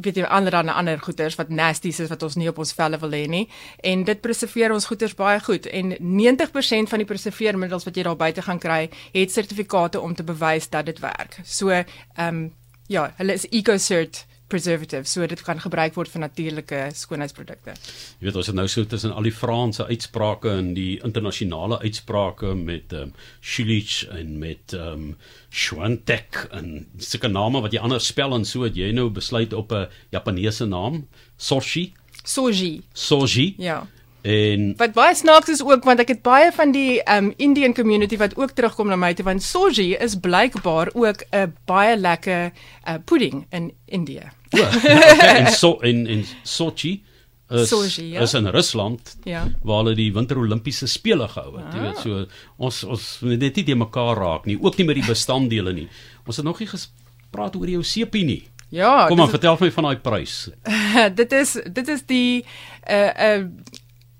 weet 0.00 0.16
jy 0.16 0.24
ander 0.24 0.54
ander 0.56 0.74
ander 0.74 1.00
goeters 1.00 1.36
wat 1.36 1.48
nasties 1.48 2.00
is 2.00 2.08
wat 2.08 2.22
ons 2.22 2.36
nie 2.40 2.48
op 2.48 2.58
ons 2.62 2.72
velle 2.76 2.98
wil 3.02 3.12
hê 3.12 3.24
nie 3.28 3.44
en 3.90 4.04
dit 4.08 4.20
preserveer 4.24 4.72
ons 4.72 4.86
goeters 4.88 5.16
baie 5.18 5.40
goed 5.44 5.66
en 5.66 5.94
90% 6.00 6.92
van 6.92 7.02
die 7.02 7.08
preserveermiddels 7.08 7.84
wat 7.84 7.96
jy 7.96 8.06
daar 8.06 8.20
buite 8.20 8.42
gaan 8.42 8.62
kry 8.62 8.88
het 9.12 9.32
sertifikate 9.32 10.00
om 10.00 10.14
te 10.14 10.24
bewys 10.24 10.70
dat 10.70 10.86
dit 10.86 11.00
werk. 11.04 11.40
So 11.44 11.70
ehm 11.70 11.84
um, 12.28 12.52
ja, 12.86 13.14
hulle 13.16 13.32
is 13.32 13.46
EcoCert 13.48 14.26
preservative, 14.54 15.08
so 15.10 15.26
dit 15.30 15.42
kan 15.46 15.60
gebruik 15.62 15.96
word 15.98 16.12
vir 16.12 16.24
natuurlike 16.24 16.80
skoonheidsprodukte. 16.98 17.74
Jy 18.20 18.28
weet 18.28 18.38
ons 18.40 18.50
het 18.50 18.58
nou 18.58 18.66
so 18.70 18.86
tussen 18.88 19.14
al 19.14 19.26
die 19.26 19.34
Franse 19.34 19.86
uitsprake 19.90 20.52
en 20.60 20.72
die 20.78 21.00
internasionale 21.06 21.80
uitsprake 21.82 22.54
met 22.58 22.94
ehm 22.94 23.10
um, 23.10 23.16
Schulich 23.44 24.04
en 24.14 24.38
met 24.42 24.76
ehm 24.76 25.10
um, 25.10 25.10
Schwantek 25.54 26.46
en 26.56 26.86
sulke 26.98 27.30
name 27.30 27.60
wat 27.62 27.74
jy 27.74 27.82
anders 27.84 28.08
spel 28.10 28.34
en 28.34 28.46
so 28.48 28.64
het 28.66 28.78
jy 28.78 28.90
nou 28.94 29.10
besluit 29.14 29.52
op 29.54 29.72
'n 29.72 29.86
Japaneese 30.14 30.66
naam, 30.66 31.04
Soshi, 31.36 31.92
Soji. 32.24 32.82
Soji 32.92 33.54
Ja. 33.58 33.86
En 34.24 34.72
Wat 34.80 34.92
baie 34.96 35.14
snaaks 35.14 35.48
is 35.52 35.60
ook 35.62 35.84
want 35.84 36.00
ek 36.00 36.08
het 36.14 36.22
baie 36.24 36.48
van 36.56 36.72
die 36.72 37.00
um 37.12 37.32
Indian 37.36 37.74
community 37.76 38.16
wat 38.16 38.36
ook 38.40 38.54
terugkom 38.56 38.88
na 38.88 38.96
my 38.96 39.12
toe 39.14 39.24
want 39.26 39.42
soji 39.44 39.90
is 40.00 40.16
blykbaar 40.16 40.90
ook 40.94 41.24
'n 41.30 41.52
baie 41.68 41.96
lekker 41.96 42.52
uh, 42.88 42.94
pudding 43.04 43.46
in 43.52 43.72
Indië. 43.86 44.30
o, 44.54 44.58
okay, 44.60 45.36
en 45.44 45.52
so 45.52 45.78
en 45.80 46.06
en 46.06 46.24
Sochi 46.42 47.02
is 47.50 47.68
Sochi, 47.68 48.10
ja. 48.12 48.20
is 48.20 48.34
in 48.34 48.46
Rusland 48.46 49.16
Ja. 49.24 49.44
waar 49.62 49.82
hulle 49.84 49.94
die 49.94 50.12
winter 50.12 50.38
olimpiese 50.38 50.86
spele 50.86 51.28
gehou 51.28 51.58
het. 51.58 51.74
Jy 51.74 51.80
weet 51.80 51.98
so 51.98 52.26
ons 52.56 52.84
ons 52.84 53.18
net 53.20 53.56
nie 53.56 53.64
te 53.64 53.74
mekaar 53.74 54.16
raak 54.16 54.46
nie, 54.46 54.56
ook 54.62 54.76
nie 54.76 54.86
met 54.86 54.94
die 54.96 55.04
bestanddele 55.06 55.72
nie. 55.72 55.88
Ons 56.26 56.36
het 56.36 56.44
nog 56.44 56.58
nie 56.58 56.68
gepraat 56.68 57.56
oor 57.56 57.68
jou 57.68 57.82
sepie 57.82 58.24
nie. 58.24 58.42
Ja, 58.70 59.06
Kom 59.06 59.16
maar, 59.16 59.28
vertel 59.28 59.56
my 59.60 59.70
van 59.70 59.84
daai 59.84 59.96
prys. 60.02 60.48
dit 61.20 61.32
is 61.32 61.52
dit 61.72 61.88
is 61.88 62.02
die 62.06 62.44
'n 62.88 62.92
uh, 62.92 63.12
'n 63.14 63.40
uh, 63.40 63.48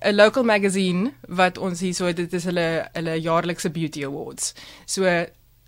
'n 0.05 0.15
local 0.15 0.45
magazine 0.45 1.13
wat 1.29 1.59
ons 1.59 1.81
hier 1.81 1.95
so 1.95 2.13
dit 2.13 2.33
is 2.33 2.45
hulle 2.45 2.89
hulle 2.93 3.21
jaarlikse 3.21 3.71
beauty 3.71 4.05
awards. 4.05 4.55
So 4.87 5.09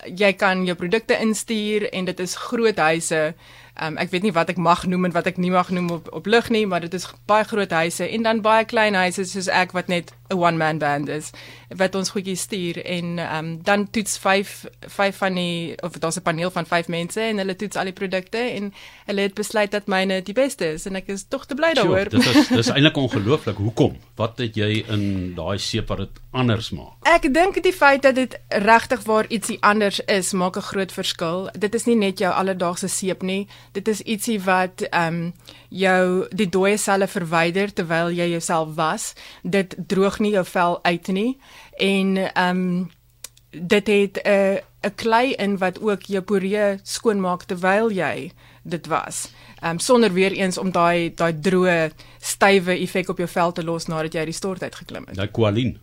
jy 0.04 0.32
kan 0.36 0.64
jou 0.66 0.76
produkte 0.76 1.16
instuur 1.18 1.88
en 1.90 2.04
dit 2.04 2.20
is 2.20 2.36
groot 2.36 2.76
huise. 2.78 3.34
Um, 3.82 3.96
ek 3.96 4.10
weet 4.10 4.22
nie 4.22 4.32
wat 4.32 4.48
ek 4.48 4.56
mag 4.56 4.86
noem 4.86 5.04
en 5.04 5.12
wat 5.12 5.26
ek 5.26 5.36
nie 5.36 5.50
mag 5.50 5.70
noem 5.70 5.90
op 5.90 6.06
op 6.12 6.26
lig 6.26 6.48
nie, 6.50 6.66
maar 6.66 6.80
dit 6.80 6.94
is 6.94 7.08
baie 7.26 7.44
groot 7.44 7.70
huise 7.70 8.08
en 8.08 8.22
dan 8.22 8.40
baie 8.40 8.64
klein 8.64 8.94
huise 8.94 9.24
soos 9.28 9.48
ek 9.52 9.72
wat 9.76 9.88
net 9.88 10.12
'n 10.30 10.38
one 10.38 10.56
man 10.56 10.78
band 10.78 11.08
is 11.08 11.30
wat 11.76 11.94
ons 11.94 12.10
goedjies 12.14 12.40
stuur 12.40 12.78
en 12.84 13.18
um, 13.18 13.62
dan 13.62 13.90
toets 13.90 14.18
5 14.18 14.64
5 14.80 15.16
van 15.16 15.34
die 15.34 15.74
of 15.82 15.98
daar's 15.98 16.16
'n 16.16 16.22
paneel 16.22 16.50
van 16.50 16.66
5 16.66 16.88
mense 16.88 17.20
en 17.20 17.38
hulle 17.38 17.56
toets 17.56 17.76
al 17.76 17.84
die 17.84 17.92
produkte 17.92 18.38
en 18.38 18.72
hulle 19.06 19.20
het 19.20 19.34
besluit 19.34 19.70
dat 19.70 19.86
myne 19.86 20.22
die 20.22 20.34
beste 20.34 20.72
is 20.72 20.86
en 20.86 20.94
ek 20.94 21.08
is 21.08 21.24
tog 21.28 21.46
te 21.46 21.54
bly 21.54 21.72
daaroor. 21.74 22.08
dit 22.08 22.26
is 22.26 22.48
dis 22.60 22.68
eintlik 22.68 22.96
ongelooflik. 22.96 23.56
Hoekom? 23.56 23.96
Wat 24.14 24.38
het 24.38 24.54
jy 24.54 24.84
in 24.88 25.34
daai 25.34 25.58
seep 25.58 25.88
wat 25.88 25.98
dit 25.98 26.20
anders 26.30 26.70
maak? 26.70 26.94
Ek 27.02 27.34
dink 27.34 27.62
die 27.62 27.72
feit 27.72 28.02
dat 28.02 28.14
dit 28.14 28.38
regtig 28.48 29.02
waar 29.02 29.26
ietsie 29.28 29.58
anders 29.60 30.00
is, 30.00 30.32
maak 30.32 30.56
'n 30.56 30.60
groot 30.70 30.92
verskil. 30.92 31.50
Dit 31.58 31.74
is 31.74 31.84
nie 31.84 31.96
net 31.96 32.18
jou 32.18 32.32
alledaagse 32.32 32.88
seep 32.88 33.22
nie. 33.22 33.48
Dit 33.76 33.88
is 33.92 34.00
ietsie 34.00 34.38
wat 34.40 34.86
ehm 34.88 35.14
um, 35.14 35.32
jou 35.68 36.26
die 36.32 36.48
dooie 36.48 36.78
selle 36.80 37.08
verwyder 37.10 37.72
terwyl 37.76 38.08
jy 38.14 38.30
jouself 38.30 38.74
was. 38.78 39.12
Dit 39.42 39.76
droog 39.90 40.18
nie 40.24 40.32
jou 40.32 40.44
vel 40.48 40.78
uit 40.84 41.08
nie 41.12 41.32
en 41.76 42.16
ehm 42.16 42.62
um, 42.62 42.90
dit 43.50 43.86
het 43.86 44.20
'n 44.22 44.28
uh, 44.28 44.56
'n 44.86 44.94
klei 44.94 45.32
in 45.32 45.58
wat 45.58 45.80
ook 45.80 46.02
jou 46.02 46.22
poree 46.22 46.78
skoonmaak 46.82 47.42
terwyl 47.44 47.90
jy 47.90 48.32
dit 48.62 48.86
was. 48.86 49.30
Ehm 49.60 49.70
um, 49.70 49.78
sonder 49.78 50.12
weer 50.12 50.32
eens 50.32 50.58
om 50.58 50.70
daai 50.70 51.14
daai 51.14 51.34
droë, 51.40 51.90
stywe 52.18 52.78
effek 52.78 53.08
op 53.08 53.18
jou 53.18 53.28
vel 53.28 53.52
te 53.52 53.64
los 53.64 53.86
nadat 53.86 54.12
jy 54.12 54.18
uit 54.18 54.32
die 54.32 54.40
stort 54.40 54.62
uit 54.62 54.74
geklim 54.74 55.04
het. 55.06 55.16
Daai 55.16 55.30
koalien. 55.30 55.78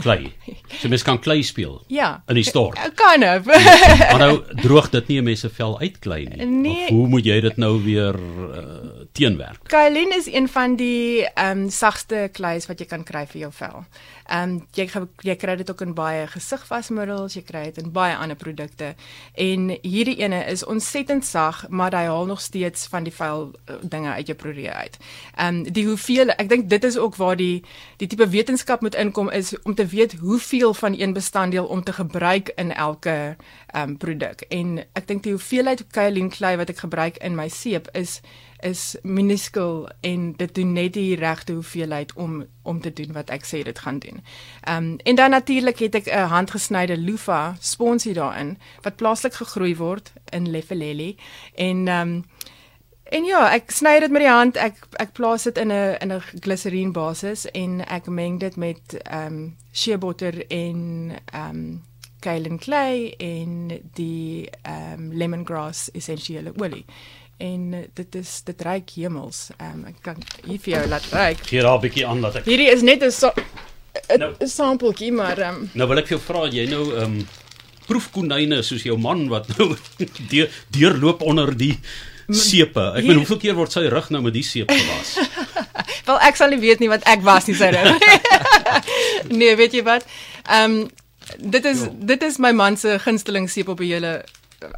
Klei. 0.00 0.32
So 0.80 0.88
mens 0.88 1.02
kan 1.02 1.18
klei 1.20 1.42
speel 1.42 1.82
Ja. 1.88 2.22
in 2.28 2.34
die 2.34 2.44
stort. 2.44 2.78
Kan 2.94 3.22
of. 3.24 3.44
Maar 4.12 4.18
nou 4.18 4.42
droog 4.62 4.88
dit 4.90 5.06
nie 5.08 5.18
'n 5.20 5.24
mens 5.24 5.40
se 5.40 5.50
vel 5.50 5.78
uitklei 5.80 6.26
nie. 6.26 6.46
Nee. 6.46 6.82
Of 6.82 6.88
hoe 6.88 7.08
moet 7.08 7.24
jy 7.24 7.40
dit 7.40 7.56
nou 7.56 7.82
weer 7.84 8.14
uh, 8.14 9.04
teenwerk? 9.12 9.58
Kaolin 9.68 10.12
is 10.18 10.26
een 10.26 10.48
van 10.48 10.76
die 10.76 11.24
ehm 11.34 11.58
um, 11.58 11.70
sagste 11.70 12.28
kleis 12.32 12.66
wat 12.66 12.78
jy 12.78 12.86
kan 12.86 13.04
kry 13.04 13.26
vir 13.26 13.40
jou 13.40 13.52
vel. 13.52 13.84
Ehm 14.28 14.42
um, 14.50 14.66
jy 14.74 14.88
jy 15.22 15.36
kry 15.36 15.56
dit 15.56 15.70
ook 15.70 15.80
in 15.80 15.94
baie 15.94 16.26
gesigwasmiddels, 16.26 17.34
jy 17.34 17.42
kry 17.42 17.64
dit 17.64 17.78
in 17.84 17.92
baie 17.92 18.16
ander 18.16 18.36
produkte. 18.36 18.94
En 19.34 19.78
hierdie 19.82 20.16
ene 20.22 20.44
is 20.46 20.64
ontsettend 20.64 21.24
sag, 21.24 21.66
maar 21.68 21.92
hy 21.94 22.04
haal 22.06 22.26
nog 22.26 22.40
steeds 22.40 22.86
van 22.86 23.04
die 23.04 23.12
vuil 23.12 23.52
uh, 23.70 23.74
dinge 23.82 24.10
uit 24.10 24.26
jou 24.26 24.38
poree 24.38 24.70
uit. 24.70 24.98
Ehm 25.36 25.46
um, 25.54 25.72
die 25.72 25.86
hoeveel 25.86 26.28
ek 26.36 26.48
dink 26.48 26.68
dit 26.70 26.84
is 26.84 26.96
ook 26.98 27.16
waar 27.16 27.36
die 27.36 27.62
die 27.96 28.06
tipe 28.08 28.28
wetenskap 28.28 28.80
moet 28.80 28.94
inkom 28.94 29.30
is 29.30 29.51
om 29.62 29.74
te 29.74 29.86
weet 29.86 30.12
hoeveel 30.12 30.74
van 30.74 30.94
een 30.98 31.12
bestanddeel 31.12 31.64
om 31.64 31.82
te 31.82 31.92
gebruik 31.92 32.52
in 32.54 32.72
elke 32.72 33.36
ehm 33.66 33.88
um, 33.88 33.96
produk. 33.96 34.40
En 34.40 34.78
ek 34.92 35.06
dink 35.06 35.22
die 35.22 35.32
hoeveelheid 35.32 35.86
kaolien 35.90 36.28
klei 36.28 36.56
wat 36.56 36.68
ek 36.68 36.78
gebruik 36.78 37.16
in 37.16 37.34
my 37.34 37.48
seep 37.48 37.88
is 37.92 38.20
is 38.62 38.96
minuscule 39.02 39.90
en 40.00 40.32
dit 40.36 40.54
doen 40.54 40.72
net 40.72 40.92
die 40.92 41.16
regte 41.16 41.52
hoeveelheid 41.52 42.12
om 42.14 42.44
om 42.62 42.80
te 42.80 42.92
doen 42.92 43.12
wat 43.12 43.30
ek 43.30 43.44
sê 43.44 43.62
dit 43.62 43.78
gaan 43.78 43.98
doen. 43.98 44.22
Ehm 44.60 44.76
um, 44.76 44.96
en 44.96 45.14
dan 45.14 45.30
natuurlik 45.30 45.78
het 45.78 45.94
ek 45.94 46.06
'n 46.06 46.28
handgesnyde 46.28 47.00
loofah 47.00 47.54
sponsie 47.60 48.14
daarin 48.14 48.58
wat 48.82 48.96
plaaslik 48.96 49.34
gegroei 49.34 49.76
word 49.76 50.12
in 50.30 50.50
Leffelele 50.50 51.14
en 51.54 51.88
ehm 51.88 52.08
um, 52.08 52.24
En 53.12 53.26
ja, 53.28 53.42
ek 53.52 53.68
sny 53.74 53.98
dit 54.00 54.12
met 54.12 54.22
die 54.24 54.30
hand. 54.30 54.56
Ek 54.56 54.86
ek 55.02 55.10
plaas 55.18 55.44
dit 55.44 55.58
in 55.60 55.68
'n 55.68 55.96
in 56.00 56.12
'n 56.12 56.22
gliserien 56.40 56.92
basis 56.92 57.44
en 57.52 57.84
ek 57.84 58.06
meng 58.08 58.38
dit 58.40 58.56
met 58.56 58.96
ehm 59.04 59.26
um, 59.26 59.56
shea 59.72 59.98
butter 59.98 60.44
en 60.48 61.12
ehm 61.32 61.50
um, 61.50 61.82
kaolin 62.20 62.58
clay 62.58 63.14
en 63.18 63.80
die 63.94 64.48
ehm 64.62 64.94
um, 64.94 65.12
lemongrass 65.12 65.90
essensiële 65.92 66.52
olie. 66.56 66.84
En 67.36 67.84
dit 67.94 68.14
is 68.14 68.42
dit 68.44 68.62
ruik 68.62 68.90
hemels. 68.90 69.50
Ehm 69.58 69.74
um, 69.74 69.84
ek 69.84 69.98
kan 70.02 70.16
hier 70.46 70.58
vir 70.58 70.72
jou 70.72 70.88
laat 70.88 71.06
ruik. 71.12 71.46
Gee 71.46 71.62
daar 71.62 71.76
'n 71.76 71.80
bietjie 71.80 72.06
aan 72.06 72.20
dat 72.20 72.36
ek. 72.36 72.44
Hierdie 72.44 72.70
is 72.72 72.82
net 72.82 73.02
'n 73.02 73.10
so, 73.10 73.32
'n 74.08 74.18
nou, 74.18 74.32
sampletjie, 74.40 75.12
maar 75.12 75.38
ehm 75.38 75.54
um, 75.54 75.70
Nou 75.74 75.88
wil 75.88 75.98
ek 75.98 76.08
jou 76.08 76.20
vra, 76.20 76.48
jy 76.48 76.64
nou 76.70 76.96
ehm 76.96 77.02
um, 77.02 77.26
proefkonyne 77.86 78.62
soos 78.62 78.82
jou 78.82 78.96
man 78.98 79.28
wat 79.28 79.48
nou 79.58 79.76
deur 80.32 80.48
deurloop 80.70 81.20
onder 81.20 81.56
die 81.56 81.78
sepe. 82.28 82.84
Ek 82.96 83.06
bedoel 83.06 83.22
hoeveel 83.24 83.40
keer 83.44 83.56
word 83.58 83.74
sy 83.74 83.86
rug 83.92 84.10
nou 84.10 84.22
met 84.22 84.34
die 84.36 84.44
seep 84.46 84.70
gewas? 84.70 85.16
Wel 86.08 86.20
ek 86.28 86.38
sal 86.38 86.52
nie 86.54 86.60
weet 86.62 86.82
nie 86.82 86.90
want 86.92 87.06
ek 87.10 87.22
was 87.26 87.48
nie 87.48 87.56
sy 87.58 87.70
rug. 87.74 88.06
nee, 89.40 89.54
weet 89.56 89.78
jy 89.78 89.84
wat? 89.86 90.06
Ehm 90.46 90.82
um, 90.82 90.90
dit 91.38 91.64
is 91.64 91.84
jo. 91.86 91.92
dit 92.12 92.22
is 92.26 92.38
my 92.42 92.50
man 92.52 92.76
se 92.76 92.98
gunsteling 92.98 93.46
seep 93.50 93.68
op 93.72 93.78
die 93.80 93.92
hele 93.92 94.24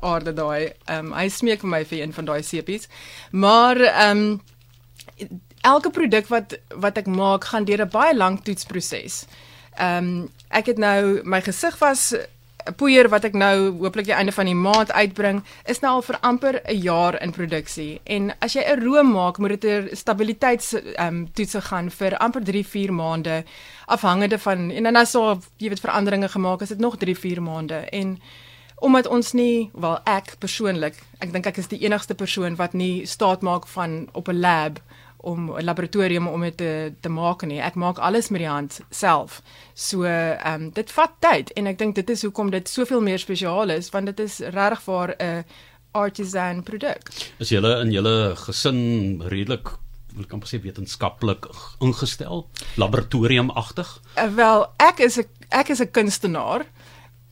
aarde 0.00 0.34
daai. 0.36 0.72
Ehm 0.86 1.10
um, 1.10 1.14
hy 1.16 1.28
smeek 1.32 1.64
vir 1.64 1.72
my 1.76 1.82
vir 1.88 2.02
een 2.02 2.12
van 2.16 2.28
daai 2.28 2.42
seepies. 2.42 2.88
Maar 3.30 3.80
ehm 3.80 4.26
um, 4.26 5.30
elke 5.64 5.90
produk 5.90 6.28
wat 6.28 6.58
wat 6.84 7.00
ek 7.00 7.08
maak 7.08 7.44
gaan 7.44 7.64
deur 7.64 7.84
'n 7.84 7.90
baie 7.90 8.14
lang 8.16 8.42
toetsproses. 8.44 9.24
Ehm 9.78 9.98
um, 9.98 10.30
ek 10.48 10.66
het 10.66 10.78
nou 10.78 11.20
my 11.24 11.40
gesig 11.42 11.78
was 11.78 12.14
poeier 12.76 13.09
wat 13.09 13.25
ek 13.25 13.35
nou 13.37 13.71
hooplik 13.80 14.06
die 14.09 14.16
einde 14.16 14.33
van 14.33 14.49
die 14.49 14.56
maand 14.56 14.92
uitbring, 14.92 15.42
is 15.68 15.80
nou 15.80 15.97
al 15.97 16.02
vir 16.02 16.18
amper 16.21 16.61
'n 16.64 16.80
jaar 16.80 17.23
in 17.23 17.33
produksie. 17.33 18.00
En 18.04 18.33
as 18.40 18.54
jy 18.54 18.62
'n 18.62 18.80
room 18.80 19.12
maak, 19.12 19.38
moet 19.38 19.61
dit 19.61 19.64
'n 19.64 19.97
stabiliteits 19.97 20.73
ehm 20.75 21.06
um, 21.06 21.33
toetse 21.33 21.61
gaan 21.61 21.90
vir 21.90 22.16
amper 22.18 22.42
3-4 22.42 22.92
maande 22.92 23.44
afhangende 23.87 24.38
van 24.38 24.71
en 24.71 24.83
dan 24.83 24.97
as 24.97 25.11
so 25.11 25.38
jy 25.59 25.68
weet 25.68 25.80
veranderinge 25.80 26.28
gemaak, 26.28 26.61
is 26.61 26.68
dit 26.68 26.78
nog 26.78 26.97
3-4 26.97 27.40
maande. 27.40 27.75
En 27.75 28.18
omdat 28.78 29.06
ons 29.06 29.33
nie, 29.33 29.71
wel 29.73 29.99
ek 30.04 30.37
persoonlik, 30.38 30.94
ek 31.18 31.33
dink 31.33 31.47
ek 31.47 31.56
is 31.56 31.68
die 31.68 31.80
enigste 31.85 32.14
persoon 32.14 32.56
wat 32.56 32.73
nie 32.73 33.06
staat 33.06 33.42
maak 33.42 33.66
van 33.66 34.09
op 34.12 34.28
'n 34.28 34.40
lab 34.40 34.80
om 35.24 35.50
'n 35.56 35.64
laboratorium 35.64 36.26
om 36.28 36.40
dit 36.40 36.56
te 36.56 36.92
te 37.00 37.08
maak 37.08 37.42
nie. 37.46 37.60
Ek 37.60 37.74
maak 37.74 37.98
alles 37.98 38.28
met 38.28 38.40
die 38.40 38.48
hand 38.48 38.80
self. 38.90 39.42
So 39.74 40.04
ehm 40.04 40.62
um, 40.62 40.70
dit 40.70 40.90
vat 40.92 41.12
tyd 41.18 41.52
en 41.52 41.66
ek 41.66 41.78
dink 41.78 41.94
dit 41.94 42.10
is 42.10 42.22
hoekom 42.22 42.50
dit 42.50 42.68
soveel 42.68 43.00
meer 43.00 43.18
spesiaal 43.18 43.70
is 43.70 43.90
want 43.90 44.06
dit 44.06 44.20
is 44.20 44.38
regtig 44.38 44.82
vir 44.82 45.14
'n 45.18 45.44
artisan 45.92 46.62
produk. 46.62 47.10
Is 47.38 47.48
julle 47.48 47.80
in 47.80 47.92
julle 47.92 48.36
gesin 48.36 49.22
redelik 49.22 49.68
wil 50.14 50.26
kan 50.30 50.38
presies 50.38 50.62
wetenskaplik 50.62 51.48
ingestel, 51.82 52.46
laboratoriumagtig? 52.78 54.00
Uh, 54.14 54.28
wel, 54.34 54.66
ek 54.76 54.98
is 54.98 55.18
'n 55.18 55.26
ek 55.50 55.68
is 55.68 55.80
'n 55.80 55.90
kunstenaar. 55.90 56.66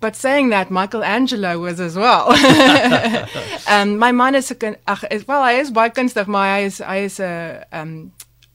But 0.03 0.17
saying 0.17 0.49
that 0.51 0.69
Michelangelo 0.69 1.61
was 1.61 1.79
as 1.79 1.95
well. 1.95 2.35
um 3.75 3.99
my 3.99 4.11
man 4.11 4.35
is 4.35 4.51
'n 4.51 4.75
ag 4.95 5.07
is 5.15 5.23
wel 5.29 5.43
hy 5.47 5.53
is 5.63 5.71
baie 5.71 5.93
kunstig, 5.95 6.27
maar 6.27 6.49
hy 6.57 6.63
is 6.71 6.79
hy 6.83 6.99
is 7.07 7.21
'n 7.21 7.63
um 7.81 7.93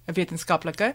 'n 0.07 0.13
wetenskaplike. 0.17 0.89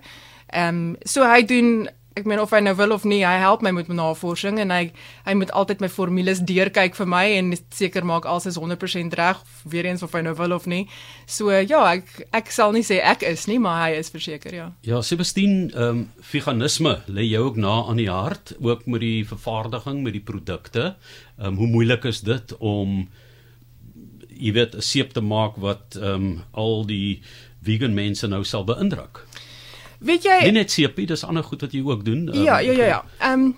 Um 0.52 0.96
so 1.06 1.24
hy 1.24 1.40
doen 1.42 1.88
ek 2.18 2.26
meen 2.28 2.40
of 2.42 2.50
hy 2.52 2.60
nou 2.60 2.74
wil 2.76 2.92
of 2.92 3.04
nie, 3.08 3.22
hy 3.24 3.38
help 3.40 3.62
my 3.64 3.72
met 3.72 3.88
my 3.88 3.96
navorsing 3.96 4.58
en 4.60 4.72
hy 4.74 4.82
hy 5.24 5.34
moet 5.38 5.52
altyd 5.56 5.80
my 5.80 5.88
formules 5.92 6.42
deurkyk 6.44 6.96
vir 6.98 7.08
my 7.08 7.22
en 7.38 7.52
seker 7.72 8.04
maak 8.08 8.26
alles 8.28 8.50
is 8.50 8.58
100% 8.60 9.16
reg, 9.16 9.40
weer 9.72 9.88
eens 9.88 10.04
of 10.04 10.12
hy 10.16 10.22
nou 10.26 10.34
wil 10.36 10.56
of 10.56 10.68
nie. 10.68 10.82
So 11.26 11.50
ja, 11.54 11.80
ek 11.94 12.26
ek 12.36 12.52
sal 12.52 12.74
nie 12.76 12.84
sê 12.86 13.00
ek 13.00 13.24
is 13.28 13.46
nie, 13.48 13.58
maar 13.62 13.86
hy 13.86 13.96
is 14.00 14.12
verseker, 14.12 14.54
ja. 14.54 14.68
Ja, 14.86 15.00
Sebastian, 15.00 15.70
ehm 15.72 15.88
um, 15.88 16.04
veganisme 16.32 16.98
lê 17.08 17.26
jou 17.30 17.46
ook 17.48 17.58
na 17.60 17.78
aan 17.88 18.00
die 18.00 18.10
hart, 18.10 18.54
ook 18.60 18.86
met 18.86 19.00
die 19.04 19.24
vervaardiging 19.28 20.02
met 20.04 20.16
die 20.18 20.24
produkte. 20.24 20.94
Ehm 21.38 21.54
um, 21.54 21.60
hoe 21.62 21.70
moeilik 21.78 22.04
is 22.10 22.20
dit 22.26 22.56
om 22.58 23.06
jy 24.42 24.52
weet 24.52 24.74
'n 24.76 24.82
seep 24.82 25.12
te 25.12 25.20
maak 25.20 25.56
wat 25.56 25.96
ehm 25.96 26.14
um, 26.14 26.42
al 26.52 26.84
die 26.86 27.22
vegan 27.62 27.94
mense 27.94 28.26
nou 28.28 28.44
sal 28.44 28.64
beïndruk? 28.64 29.24
Weet 30.02 30.26
jy 30.26 30.38
Nie 30.46 30.56
net 30.56 30.72
seepie, 30.74 31.06
dis 31.06 31.24
ander 31.24 31.44
goed 31.46 31.62
wat 31.62 31.74
jy 31.74 31.82
ook 31.86 32.04
doen. 32.06 32.26
Um, 32.32 32.42
ja, 32.42 32.58
ja, 32.58 32.72
ja, 32.72 32.88
ja. 32.96 33.04
Ehm 33.20 33.46
um, 33.48 33.52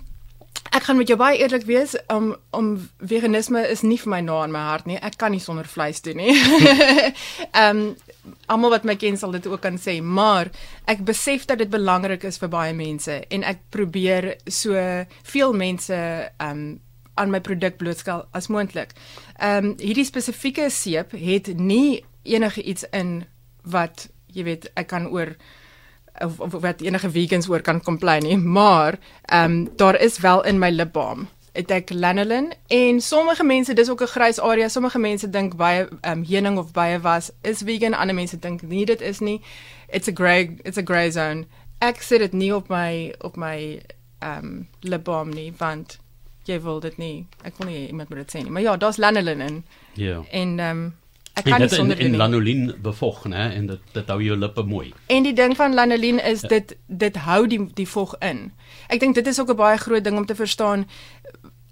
ek 0.75 0.83
gaan 0.89 0.97
met 0.99 1.07
jou 1.07 1.15
baie 1.15 1.37
eerlik 1.39 1.63
wees, 1.69 1.93
om 2.11 2.31
um, 2.33 2.35
om 2.51 2.65
veganisme 2.99 3.61
is 3.71 3.83
nie 3.85 3.97
vir 4.01 4.09
my 4.11 4.19
na 4.25 4.41
in 4.43 4.51
my 4.51 4.63
hart 4.67 4.87
nie. 4.89 4.97
Ek 4.99 5.15
kan 5.17 5.31
nie 5.31 5.39
sonder 5.39 5.67
vleis 5.67 6.01
doen 6.03 6.19
nie. 6.19 6.35
Ehm 7.51 7.69
um, 7.69 7.83
almal 8.49 8.73
wat 8.73 8.87
my 8.89 8.95
ken 8.97 9.17
sal 9.17 9.31
dit 9.35 9.45
ook 9.47 9.61
kan 9.61 9.77
sê, 9.77 9.99
maar 10.01 10.49
ek 10.89 11.03
besef 11.05 11.45
dat 11.45 11.61
dit 11.61 11.69
belangrik 11.69 12.25
is 12.25 12.39
vir 12.41 12.49
baie 12.49 12.73
mense 12.73 13.19
en 13.29 13.45
ek 13.45 13.61
probeer 13.73 14.33
so 14.47 14.73
veel 15.23 15.53
mense 15.53 15.95
ehm 15.95 16.49
um, 16.49 16.65
aan 17.15 17.31
my 17.31 17.39
produk 17.39 17.77
blootstel 17.79 18.25
as 18.35 18.49
moontlik. 18.51 18.91
Ehm 19.39 19.71
um, 19.71 19.75
hierdie 19.79 20.07
spesifieke 20.07 20.69
seep 20.69 21.15
het 21.15 21.53
nie 21.57 22.03
enige 22.23 22.61
iets 22.61 22.83
in 22.91 23.23
wat 23.63 24.09
jy 24.35 24.43
weet 24.43 24.67
ek 24.75 24.89
kan 24.91 25.07
oor 25.07 25.35
of, 26.19 26.39
of 26.39 26.51
wat 26.51 26.81
enige 26.81 27.09
vegans 27.09 27.49
oor 27.49 27.61
kan 27.61 27.81
complain 27.81 28.23
nie, 28.23 28.37
maar 28.37 28.97
ehm 29.25 29.51
um, 29.51 29.69
daar 29.75 30.01
is 30.01 30.19
wel 30.19 30.43
in 30.45 30.59
my 30.59 30.69
lipbalm. 30.69 31.27
Het 31.51 31.71
ek 31.71 31.89
lanolin 31.93 32.53
en 32.67 33.01
sommige 33.01 33.43
mense 33.43 33.73
dis 33.73 33.89
ook 33.89 34.01
'n 34.01 34.07
grys 34.07 34.39
area 34.39 34.67
sommige 34.67 34.99
mense 34.99 35.29
dink 35.29 35.55
baie 35.55 35.87
ehm 36.01 36.17
um, 36.17 36.23
heuning 36.23 36.57
of 36.57 36.71
baie 36.71 36.99
was. 36.99 37.31
Is 37.41 37.61
vegan 37.61 37.93
ander 37.93 38.15
mense 38.15 38.39
dink 38.39 38.61
nie 38.61 38.85
dit 38.85 39.01
is 39.01 39.19
nie. 39.19 39.41
It's 39.89 40.07
a 40.07 40.11
grey 40.13 40.57
it's 40.63 40.77
a 40.77 40.83
grey 40.83 41.11
zone. 41.11 41.45
Ek 41.77 42.01
sit 42.01 42.19
dit 42.19 42.33
nie 42.33 42.55
op 42.55 42.67
my 42.67 43.13
op 43.19 43.35
my 43.35 43.81
ehm 44.19 44.45
um, 44.45 44.67
lipbalm 44.79 45.29
nie 45.29 45.53
want 45.57 45.99
jy 46.45 46.61
wil 46.61 46.79
dit 46.79 46.97
nie. 46.97 47.27
Ek 47.43 47.57
wil 47.57 47.67
nie 47.67 47.87
iemand 47.87 48.09
moet 48.09 48.17
dit 48.17 48.35
sê 48.35 48.43
nie. 48.43 48.51
Maar 48.51 48.61
ja 48.61 48.77
daar's 48.77 48.97
lanolin 48.97 49.41
in. 49.41 49.65
Ja. 49.93 50.05
Yeah. 50.05 50.23
en 50.31 50.59
ehm 50.59 50.77
um, 50.77 50.93
Ek 51.35 51.43
kan 51.43 51.59
nie 51.59 51.69
sonder 51.69 51.99
in, 51.99 52.13
in 52.13 52.19
lanolin 52.19 52.75
bevog, 52.81 53.25
né, 53.27 53.49
en 53.57 53.67
dit 53.67 53.95
dit 53.95 54.11
hou 54.13 54.21
jou 54.23 54.37
lippe 54.39 54.63
mooi. 54.63 54.93
En 55.11 55.25
die 55.27 55.33
ding 55.35 55.55
van 55.59 55.73
lanolin 55.75 56.21
is 56.23 56.45
ja. 56.45 56.53
dit 56.55 56.75
dit 56.87 57.17
hou 57.25 57.41
die 57.51 57.59
die 57.75 57.87
vog 57.87 58.15
in. 58.23 58.53
Ek 58.87 59.03
dink 59.03 59.15
dit 59.19 59.27
is 59.27 59.39
ook 59.39 59.51
'n 59.51 59.59
baie 59.59 59.77
groot 59.77 60.03
ding 60.03 60.17
om 60.17 60.25
te 60.25 60.35
verstaan. 60.35 60.87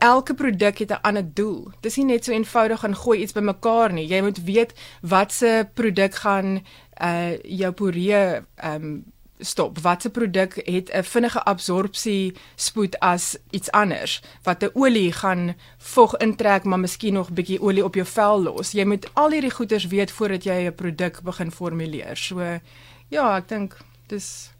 Elke 0.03 0.33
produk 0.33 0.77
het 0.77 0.91
'n 0.91 1.01
ander 1.01 1.33
doel. 1.33 1.71
Dis 1.79 1.95
nie 1.95 2.05
net 2.05 2.25
so 2.25 2.31
eenvoudig 2.31 2.79
gaan 2.79 2.95
gooi 2.95 3.19
iets 3.19 3.31
bymekaar 3.33 3.93
nie. 3.93 4.07
Jy 4.07 4.21
moet 4.21 4.43
weet 4.43 4.73
wat 5.01 5.31
se 5.31 5.67
produk 5.73 6.15
gaan 6.15 6.61
uh 7.01 7.31
jou 7.43 7.71
poree 7.71 8.43
ehm 8.55 8.83
um, 8.83 9.12
stop. 9.39 9.79
Watse 9.79 10.09
produk 10.09 10.55
het 10.55 10.89
'n 10.93 11.03
vinnige 11.03 11.43
absorpsie 11.43 12.35
spoed 12.55 12.99
as 12.99 13.37
iets 13.49 13.71
anders? 13.71 14.21
Wat 14.43 14.63
'n 14.63 14.69
olie 14.73 15.11
gaan 15.11 15.55
vog 15.77 16.17
intrek, 16.17 16.63
maar 16.63 16.79
miskien 16.79 17.13
nog 17.13 17.29
'n 17.29 17.33
bietjie 17.33 17.61
olie 17.61 17.83
op 17.83 17.95
jou 17.95 18.07
vel 18.07 18.43
los. 18.43 18.71
Jy 18.71 18.85
moet 18.85 19.09
al 19.13 19.31
hierdie 19.31 19.51
goeders 19.51 19.87
weet 19.87 20.11
voordat 20.11 20.43
jy 20.43 20.67
'n 20.67 20.75
produk 20.75 21.21
begin 21.21 21.51
formuleer. 21.51 22.17
So 22.17 22.59
ja, 23.07 23.37
ek 23.37 23.47
dink 23.47 23.77
dis 24.07 24.52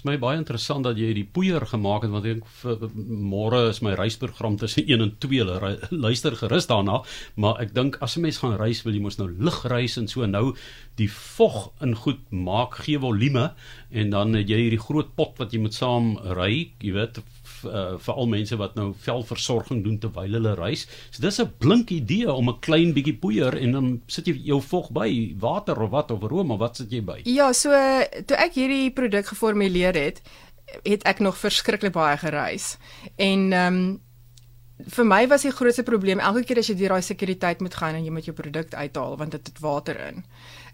is 0.00 0.06
my 0.08 0.16
baie 0.20 0.38
interessant 0.40 0.86
dat 0.86 0.98
jy 0.98 1.10
die 1.16 1.26
poeier 1.28 1.64
gemaak 1.68 2.06
het 2.06 2.12
want 2.14 2.26
ek 2.28 2.44
môre 3.04 3.66
is 3.70 3.82
my 3.84 3.92
reisprogram 3.98 4.56
tussen 4.60 4.88
1 4.88 5.04
en 5.04 5.12
2 5.20 5.44
luister 5.92 6.36
gerus 6.40 6.68
daarna 6.70 7.02
maar 7.36 7.60
ek 7.60 7.74
dink 7.76 7.98
as 8.00 8.16
'n 8.16 8.24
mens 8.24 8.40
gaan 8.40 8.56
reis 8.56 8.82
wil 8.84 8.94
jy 8.94 9.02
mos 9.04 9.18
nou 9.18 9.28
lig 9.28 9.58
reis 9.68 9.98
en 9.98 10.08
so 10.08 10.26
nou 10.26 10.54
die 10.96 11.08
vog 11.08 11.72
in 11.80 11.94
goed 11.94 12.20
maak 12.32 12.80
gee 12.84 12.98
volume 12.98 13.52
en 13.90 14.10
dan 14.10 14.34
het 14.34 14.48
jy 14.48 14.56
hierdie 14.64 14.80
groot 14.80 15.14
pot 15.16 15.36
wat 15.38 15.52
jy 15.52 15.60
moet 15.60 15.74
saam 15.74 16.16
ry 16.36 16.72
jy 16.80 16.92
weet 16.92 17.20
uh, 17.64 17.98
vir 17.98 18.14
al 18.14 18.26
mense 18.26 18.56
wat 18.56 18.74
nou 18.74 18.90
velversorging 19.04 19.84
doen 19.84 19.98
terwyl 19.98 20.36
hulle 20.38 20.54
reis. 20.58 20.86
So 21.10 21.22
dis 21.22 21.40
'n 21.40 21.52
blink 21.58 21.90
idee 21.90 22.32
om 22.32 22.48
'n 22.48 22.60
klein 22.60 22.92
bietjie 22.92 23.18
poeier 23.18 23.56
en 23.56 23.72
dan 23.72 24.02
sit 24.06 24.26
jy 24.26 24.36
jou 24.44 24.60
vog 24.60 24.90
by 24.90 25.34
water 25.38 25.82
of 25.82 25.90
wat 25.90 26.10
of 26.10 26.22
room 26.22 26.50
of 26.50 26.58
wat 26.58 26.76
sit 26.76 26.92
jy 26.92 27.02
by? 27.02 27.20
Ja, 27.24 27.52
so 27.52 27.70
toe 28.26 28.36
ek 28.36 28.54
hierdie 28.54 28.90
produk 28.90 29.26
geformuleer 29.26 29.94
het, 29.94 30.22
het 30.84 31.02
ek 31.02 31.18
nog 31.18 31.36
verskriklik 31.36 31.92
baie 31.92 32.16
gereis. 32.16 32.76
En 33.16 33.52
ehm 33.52 33.74
um, 33.74 34.00
vir 34.80 35.04
my 35.04 35.26
was 35.28 35.42
die 35.44 35.52
grootste 35.52 35.82
probleem 35.82 36.22
elke 36.24 36.40
keer 36.48 36.58
as 36.58 36.68
jy 36.70 36.74
deur 36.74 36.94
daai 36.94 37.04
sekuriteit 37.04 37.60
moet 37.60 37.74
gaan 37.74 37.98
en 37.98 38.04
jy 38.04 38.10
moet 38.10 38.24
jou 38.24 38.34
produk 38.36 38.74
uithaal 38.74 39.16
want 39.20 39.30
dit 39.36 39.46
het 39.46 39.60
water 39.60 39.98
in. 40.08 40.24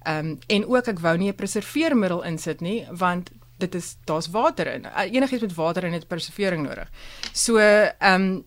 Ehm 0.07 0.26
um, 0.26 0.38
en 0.47 0.66
ook 0.66 0.88
ek 0.88 1.00
wou 1.00 1.16
nie 1.19 1.31
'n 1.31 1.35
preserveermiddel 1.35 2.23
insit 2.23 2.61
nie 2.61 2.87
want 2.90 3.31
dit 3.58 3.75
is 3.75 3.96
daar's 4.04 4.28
water 4.30 4.66
in. 4.66 4.84
Uh, 4.84 5.06
enigiets 5.12 5.42
met 5.42 5.54
water 5.54 5.84
in 5.84 5.92
het 5.92 6.08
preservering 6.08 6.66
nodig. 6.68 6.90
So 7.32 7.56
ehm 7.58 8.14
um, 8.14 8.44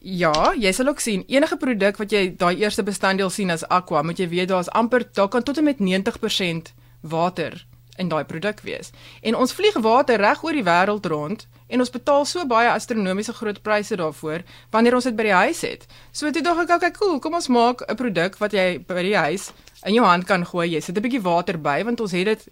Ja, 0.00 0.54
jy 0.56 0.70
sal 0.72 0.88
ook 0.88 1.00
sien 1.02 1.24
enige 1.28 1.56
produk 1.60 1.98
wat 2.00 2.12
jy 2.14 2.30
daai 2.40 2.62
eerste 2.62 2.80
bestanddeel 2.82 3.28
sien 3.30 3.50
as 3.52 3.66
aqua, 3.68 4.00
moet 4.02 4.16
jy 4.22 4.28
weet 4.30 4.48
daar's 4.48 4.70
amper 4.72 5.04
daar 5.12 5.28
kan 5.28 5.42
tot 5.42 5.58
en 5.58 5.66
met 5.66 5.76
90% 5.76 6.70
water 7.02 7.66
in 8.00 8.08
daai 8.08 8.24
produk 8.24 8.62
wees. 8.64 8.94
En 9.20 9.36
ons 9.36 9.52
vlieg 9.52 9.76
water 9.84 10.16
reg 10.16 10.42
oor 10.44 10.56
die 10.56 10.64
wêreld 10.64 11.06
rond 11.12 11.44
en 11.68 11.84
ons 11.84 11.92
betaal 11.92 12.24
so 12.24 12.46
baie 12.48 12.70
astronomiese 12.72 13.34
groot 13.36 13.60
pryse 13.62 13.96
daarvoor 14.00 14.46
wanneer 14.72 14.96
ons 14.96 15.08
dit 15.10 15.16
by 15.16 15.28
die 15.28 15.36
huis 15.42 15.60
het. 15.66 15.84
So 16.12 16.30
toe 16.30 16.42
dink 16.42 16.64
ek, 16.64 16.72
okay, 16.78 16.92
cool, 16.96 17.18
kom 17.20 17.36
ons 17.36 17.50
maak 17.52 17.84
'n 17.84 17.96
produk 17.96 18.38
wat 18.40 18.52
jy 18.52 18.78
by 18.78 19.02
die 19.02 19.16
huis 19.16 19.52
in 19.84 19.94
jou 19.94 20.04
hand 20.04 20.24
kan 20.24 20.46
gooi. 20.46 20.70
Jy 20.72 20.80
sit 20.80 20.96
'n 20.96 21.02
bietjie 21.02 21.22
water 21.22 21.58
by 21.58 21.84
want 21.84 22.00
ons 22.00 22.12
het 22.12 22.24
dit 22.24 22.48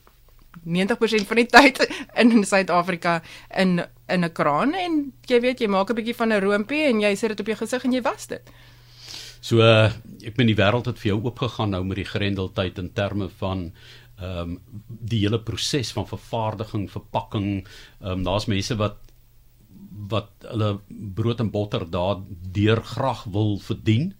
90% 0.64 1.28
van 1.28 1.36
die 1.36 1.46
tyd 1.56 1.82
in 2.16 2.44
Suid-Afrika 2.44 3.22
in 3.56 3.80
in 4.08 4.24
'n 4.24 4.32
kraan 4.32 4.74
en 4.74 5.12
jy 5.26 5.40
weet 5.40 5.60
jy 5.60 5.68
maak 5.68 5.90
'n 5.90 5.94
bietjie 5.94 6.16
van 6.16 6.32
'n 6.32 6.40
roompie 6.40 6.84
en 6.88 7.00
jy 7.00 7.14
sit 7.14 7.28
dit 7.28 7.40
op 7.40 7.46
jou 7.46 7.56
gesig 7.56 7.84
en 7.84 7.92
jy 7.92 8.02
was 8.02 8.26
dit. 8.26 8.50
So 9.40 9.60
uh, 9.62 9.92
ek 10.26 10.36
meen 10.36 10.50
die 10.50 10.58
wêreld 10.58 10.86
het 10.86 10.98
vir 10.98 11.12
jou 11.12 11.20
oopgegaan 11.22 11.70
nou 11.70 11.84
met 11.84 11.96
die 11.96 12.08
grendeltyd 12.08 12.78
in 12.78 12.92
terme 12.92 13.28
van 13.38 13.72
ehm 14.18 14.38
um, 14.38 14.60
die 14.88 15.20
hele 15.22 15.38
proses 15.38 15.92
van 15.94 16.06
vervaardiging, 16.06 16.90
verpakking. 16.90 17.66
Ehm 18.00 18.10
um, 18.10 18.24
daar's 18.24 18.46
mense 18.46 18.76
wat 18.76 18.96
wat 20.10 20.30
hulle 20.46 20.80
brood 21.14 21.40
en 21.40 21.50
botter 21.50 21.90
daar 21.90 22.18
deur 22.52 22.82
graag 22.82 23.24
wil 23.24 23.58
verdien. 23.58 24.14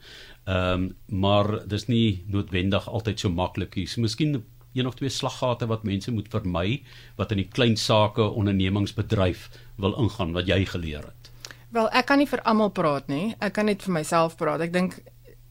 Ehm 0.44 0.84
um, 0.84 0.96
maar 1.06 1.68
dis 1.68 1.88
nie 1.88 2.24
noodwendig 2.26 2.88
altyd 2.88 3.20
so 3.20 3.28
maklik 3.28 3.74
nie. 3.74 3.86
So 3.86 4.00
miskien 4.00 4.44
een 4.78 4.86
of 4.86 4.96
twee 4.98 5.10
slaggate 5.12 5.66
wat 5.66 5.84
mense 5.84 6.12
moet 6.14 6.28
vermy 6.32 6.82
wat 7.16 7.34
in 7.34 7.42
die 7.42 7.48
klein 7.48 7.76
sake 7.76 8.22
ondernemingsbedryf 8.22 9.48
wil 9.76 9.96
ingaan 9.98 10.32
wat 10.32 10.46
jy 10.46 10.64
geleer 10.64 11.04
het. 11.04 11.30
Wel, 11.74 11.90
ek 11.92 12.06
kan 12.08 12.18
nie 12.18 12.28
vir 12.28 12.42
almal 12.48 12.70
praat 12.72 13.08
nie. 13.12 13.34
Ek 13.44 13.52
kan 13.58 13.68
net 13.68 13.82
vir 13.84 13.92
myself 13.92 14.38
praat. 14.40 14.64
Ek 14.64 14.72
dink 14.72 14.98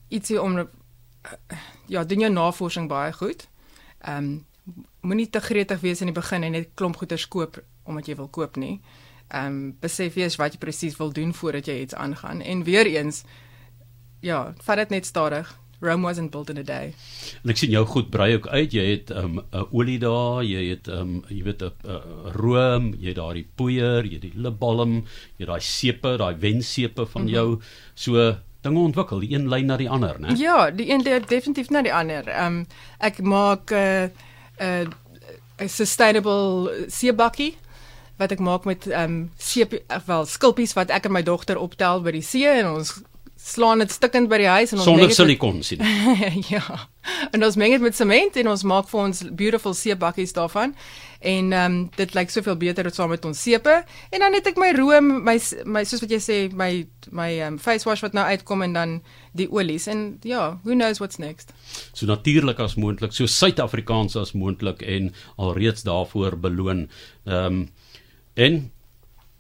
ietsie 0.10 0.40
om 0.42 0.64
ja, 1.88 2.04
doen 2.04 2.26
jou 2.26 2.32
navorsing 2.34 2.88
baie 2.90 3.14
goed. 3.14 3.48
Ehm 4.02 4.18
um, 4.18 4.46
moenie 5.08 5.30
te 5.32 5.40
gretig 5.40 5.80
wees 5.80 6.02
in 6.04 6.10
die 6.10 6.16
begin 6.16 6.44
en 6.44 6.52
net 6.52 6.74
klomp 6.76 6.98
goeder 7.00 7.22
koop 7.32 7.62
omdat 7.88 8.08
jy 8.10 8.16
wil 8.20 8.28
koop 8.28 8.58
nie. 8.58 8.82
Ehm 9.28 9.46
um, 9.46 9.76
besef 9.80 10.18
eers 10.18 10.36
wat 10.36 10.58
jy 10.58 10.60
presies 10.60 10.98
wil 11.00 11.14
doen 11.14 11.34
voordat 11.34 11.68
jy 11.68 11.80
iets 11.86 11.96
aangaan 11.96 12.42
en 12.42 12.64
weer 12.64 12.86
eens 12.86 13.24
ja, 14.20 14.54
vat 14.64 14.78
dit 14.78 14.90
net 14.90 15.06
stadig. 15.06 15.54
Rome 15.80 16.02
wasn't 16.02 16.32
built 16.32 16.50
in 16.50 16.58
a 16.58 16.64
day. 16.64 16.94
En 17.44 17.54
ek 17.54 17.60
sien 17.62 17.72
jou 17.72 17.84
goed 17.86 18.10
brei 18.10 18.32
ook 18.36 18.48
uit. 18.48 18.74
Jy 18.74 18.86
het 18.90 19.12
'n 19.14 19.38
um, 19.54 19.66
olie 19.72 20.00
daar, 20.00 20.44
jy 20.44 20.70
het 20.70 20.88
um, 20.88 21.24
jy 21.30 21.44
weet 21.44 21.62
'n 21.62 22.02
room, 22.34 22.94
jy 23.00 23.14
het 23.14 23.16
daai 23.22 23.46
poeier, 23.56 24.06
jy 24.06 24.18
het 24.18 24.22
die 24.22 24.34
lipbalm, 24.36 25.06
jy 25.38 25.46
het 25.46 25.54
daai 25.54 25.62
sepe, 25.62 26.18
daai 26.18 26.36
wensepe 26.36 27.06
van 27.06 27.24
mhm. 27.24 27.32
jou. 27.32 27.62
So 27.94 28.38
dinge 28.62 28.80
ontwikkel, 28.80 29.20
die 29.20 29.34
een 29.34 29.50
lyn 29.50 29.66
na 29.66 29.78
die 29.78 29.90
ander, 29.90 30.20
né? 30.20 30.34
Ja, 30.38 30.72
die 30.72 30.90
een 30.90 31.04
lyn 31.06 31.26
definitief 31.28 31.70
na 31.70 31.82
die 31.82 31.94
ander. 31.94 32.28
Ehm 32.28 32.46
um, 32.46 32.66
ek 32.98 33.22
maak 33.22 33.72
'n 33.72 34.12
uh, 34.60 34.84
'n 34.86 34.94
uh, 35.62 35.68
sustainable 35.68 36.86
seebakkie 36.88 37.56
wat 38.18 38.32
ek 38.32 38.40
maak 38.40 38.66
met 38.66 38.88
ehm 38.88 39.04
um, 39.04 39.32
seep 39.38 39.78
wel 40.06 40.26
skulpies 40.26 40.74
wat 40.74 40.90
ek 40.90 41.06
en 41.06 41.12
my 41.12 41.24
dogter 41.24 41.58
optel 41.58 42.02
by 42.02 42.12
die 42.12 42.26
see 42.26 42.50
en 42.50 42.68
ons 42.68 42.98
slaan 43.38 43.80
dit 43.84 43.92
stukkend 43.92 44.30
by 44.30 44.40
die 44.42 44.50
huis 44.50 44.74
en 44.74 44.82
ons 44.82 44.88
sonder 44.90 45.12
silikon 45.14 45.62
sien. 45.64 45.84
ja. 46.54 46.64
En 47.32 47.44
ons 47.46 47.58
meng 47.60 47.76
dit 47.76 47.84
met 47.84 47.96
sement 47.96 48.40
en 48.42 48.50
ons 48.52 48.64
maak 48.68 48.90
vir 48.90 49.02
ons 49.04 49.22
beautiful 49.40 49.76
seepbakkies 49.78 50.34
daarvan. 50.36 50.74
En 51.20 51.54
ehm 51.54 51.78
um, 51.78 51.78
dit 51.98 52.14
lyk 52.14 52.30
soveel 52.34 52.58
beter 52.62 52.90
saam 52.94 53.10
met 53.10 53.26
ons 53.26 53.42
sepe. 53.42 53.74
En 54.14 54.26
dan 54.26 54.38
het 54.38 54.48
ek 54.52 54.60
my 54.62 54.72
room, 54.78 55.10
my 55.26 55.38
my 55.66 55.84
soos 55.88 56.04
wat 56.04 56.14
jy 56.14 56.22
sê, 56.22 56.38
my 56.54 56.72
my 57.10 57.30
ehm 57.38 57.58
um, 57.58 57.60
face 57.62 57.90
wash 57.90 58.04
wat 58.06 58.18
nou 58.18 58.26
uitkom 58.26 58.66
en 58.66 58.74
dan 58.74 58.96
die 59.38 59.50
olies 59.54 59.88
en 59.88 60.20
ja, 60.26 60.60
who 60.64 60.74
knows 60.74 61.02
what's 61.02 61.22
next. 61.22 61.54
So 61.94 62.06
natuurlik 62.06 62.60
as 62.60 62.76
moontlik, 62.76 63.14
so 63.14 63.26
Suid-Afrikaans 63.26 64.18
as 64.18 64.34
moontlik 64.34 64.82
en 64.82 65.14
alreeds 65.38 65.86
daarvoor 65.88 66.38
beloon. 66.42 66.88
Ehm 67.26 67.46
um, 67.46 67.68
en 68.38 68.72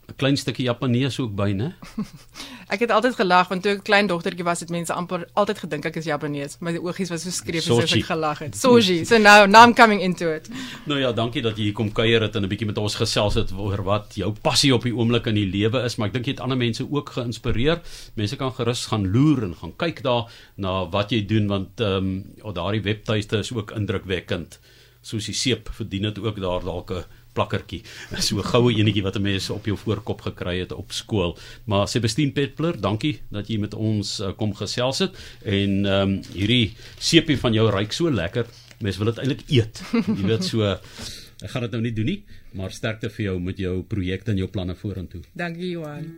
'n 0.08 0.16
klein 0.16 0.38
stukkie 0.38 0.66
Japanees 0.66 1.20
ook 1.20 1.34
by, 1.36 1.52
né? 1.52 1.74
ek 2.74 2.80
het 2.86 2.92
altyd 2.96 3.16
gelag 3.20 3.50
want 3.52 3.64
toe 3.64 3.74
ek 3.74 3.80
'n 3.80 3.88
klein 3.90 4.08
dogtertjie 4.08 4.46
was, 4.48 4.60
het 4.64 4.70
mense 4.72 4.94
amper 4.94 5.28
altyd 5.34 5.60
gedink 5.60 5.86
ek 5.86 6.00
is 6.00 6.06
Japanees. 6.08 6.58
My 6.64 6.78
oogies 6.78 7.10
was 7.12 7.24
so 7.24 7.30
skreef 7.30 7.68
as 7.68 7.92
ek 7.92 8.08
gelag 8.08 8.40
het. 8.40 8.56
Soji. 8.56 9.04
So 9.06 9.18
now 9.18 9.46
now 9.46 9.68
I'm 9.68 9.76
coming 9.76 10.02
into 10.02 10.32
it. 10.32 10.48
Nou 10.86 11.00
ja, 11.00 11.12
dankie 11.12 11.42
dat 11.42 11.58
jy 11.58 11.64
hier 11.70 11.74
kom 11.74 11.92
kuier 11.92 12.22
het 12.22 12.36
en 12.36 12.44
'n 12.44 12.48
bietjie 12.50 12.68
met 12.68 12.78
ons 12.78 12.96
gesels 12.96 13.36
het 13.36 13.52
oor 13.52 13.84
wat 13.84 14.16
jou 14.16 14.32
passie 14.32 14.74
op 14.74 14.84
die 14.84 14.96
oomblik 14.96 15.28
in 15.28 15.36
die 15.36 15.46
lewe 15.46 15.84
is, 15.84 15.98
maar 15.98 16.08
ek 16.08 16.14
dink 16.14 16.26
jy 16.26 16.32
het 16.32 16.42
ander 16.42 16.58
mense 16.58 16.88
ook 16.88 17.10
geïnspireer. 17.10 17.82
Mense 18.16 18.36
kan 18.36 18.54
gerus 18.54 18.86
gaan 18.86 19.12
loer 19.12 19.44
en 19.44 19.56
gaan 19.56 19.76
kyk 19.76 20.04
daar 20.04 20.32
na 20.56 20.86
wat 20.90 21.12
jy 21.12 21.26
doen 21.26 21.48
want 21.48 21.82
ehm 21.82 22.24
um, 22.44 22.54
daardie 22.54 22.82
webtuiste 22.82 23.38
is 23.38 23.52
ook 23.52 23.72
indrukwekkend. 23.72 24.60
Soos 25.02 25.26
die 25.26 25.36
seep 25.36 25.70
verdien 25.72 26.02
dit 26.02 26.20
ook 26.20 26.40
daar 26.40 26.64
dalk 26.64 26.92
'n 26.92 27.04
plakkertjie. 27.38 27.84
So 28.28 28.42
'n 28.42 28.50
goue 28.52 28.74
enetjie 28.74 29.06
wat 29.06 29.16
'n 29.18 29.22
mens 29.30 29.50
op 29.54 29.66
jou 29.66 29.78
voorkop 29.78 30.22
gekry 30.28 30.60
het 30.60 30.72
op 30.72 30.92
skool. 30.92 31.38
Maar 31.66 31.88
Sebastien 31.88 32.34
Petpler, 32.34 32.76
dankie 32.82 33.20
dat 33.30 33.48
jy 33.48 33.58
met 33.58 33.74
ons 33.74 34.20
uh, 34.20 34.34
kom 34.36 34.54
gesels 34.54 35.00
het 35.06 35.14
en 35.46 35.86
ehm 35.86 36.02
um, 36.02 36.22
hierdie 36.34 36.74
seepie 37.00 37.38
van 37.38 37.54
jou 37.54 37.70
ryk 37.72 37.92
so 37.92 38.10
lekker. 38.12 38.46
Mens 38.80 38.98
wil 38.98 39.10
dit 39.12 39.18
eintlik 39.18 39.44
eet. 39.50 39.82
Jy 40.18 40.26
weet 40.28 40.44
so 40.46 40.62
ek 40.66 41.50
gaan 41.54 41.66
dit 41.66 41.74
nou 41.76 41.82
nie 41.82 41.94
doen 41.94 42.10
nie, 42.10 42.22
maar 42.58 42.74
sterkte 42.74 43.10
vir 43.14 43.26
jou 43.30 43.36
met 43.42 43.58
jou 43.62 43.76
projekte 43.86 44.34
en 44.34 44.38
jou 44.42 44.50
planne 44.50 44.76
vorentoe. 44.76 45.22
Dankie 45.38 45.70
Johan. 45.76 46.16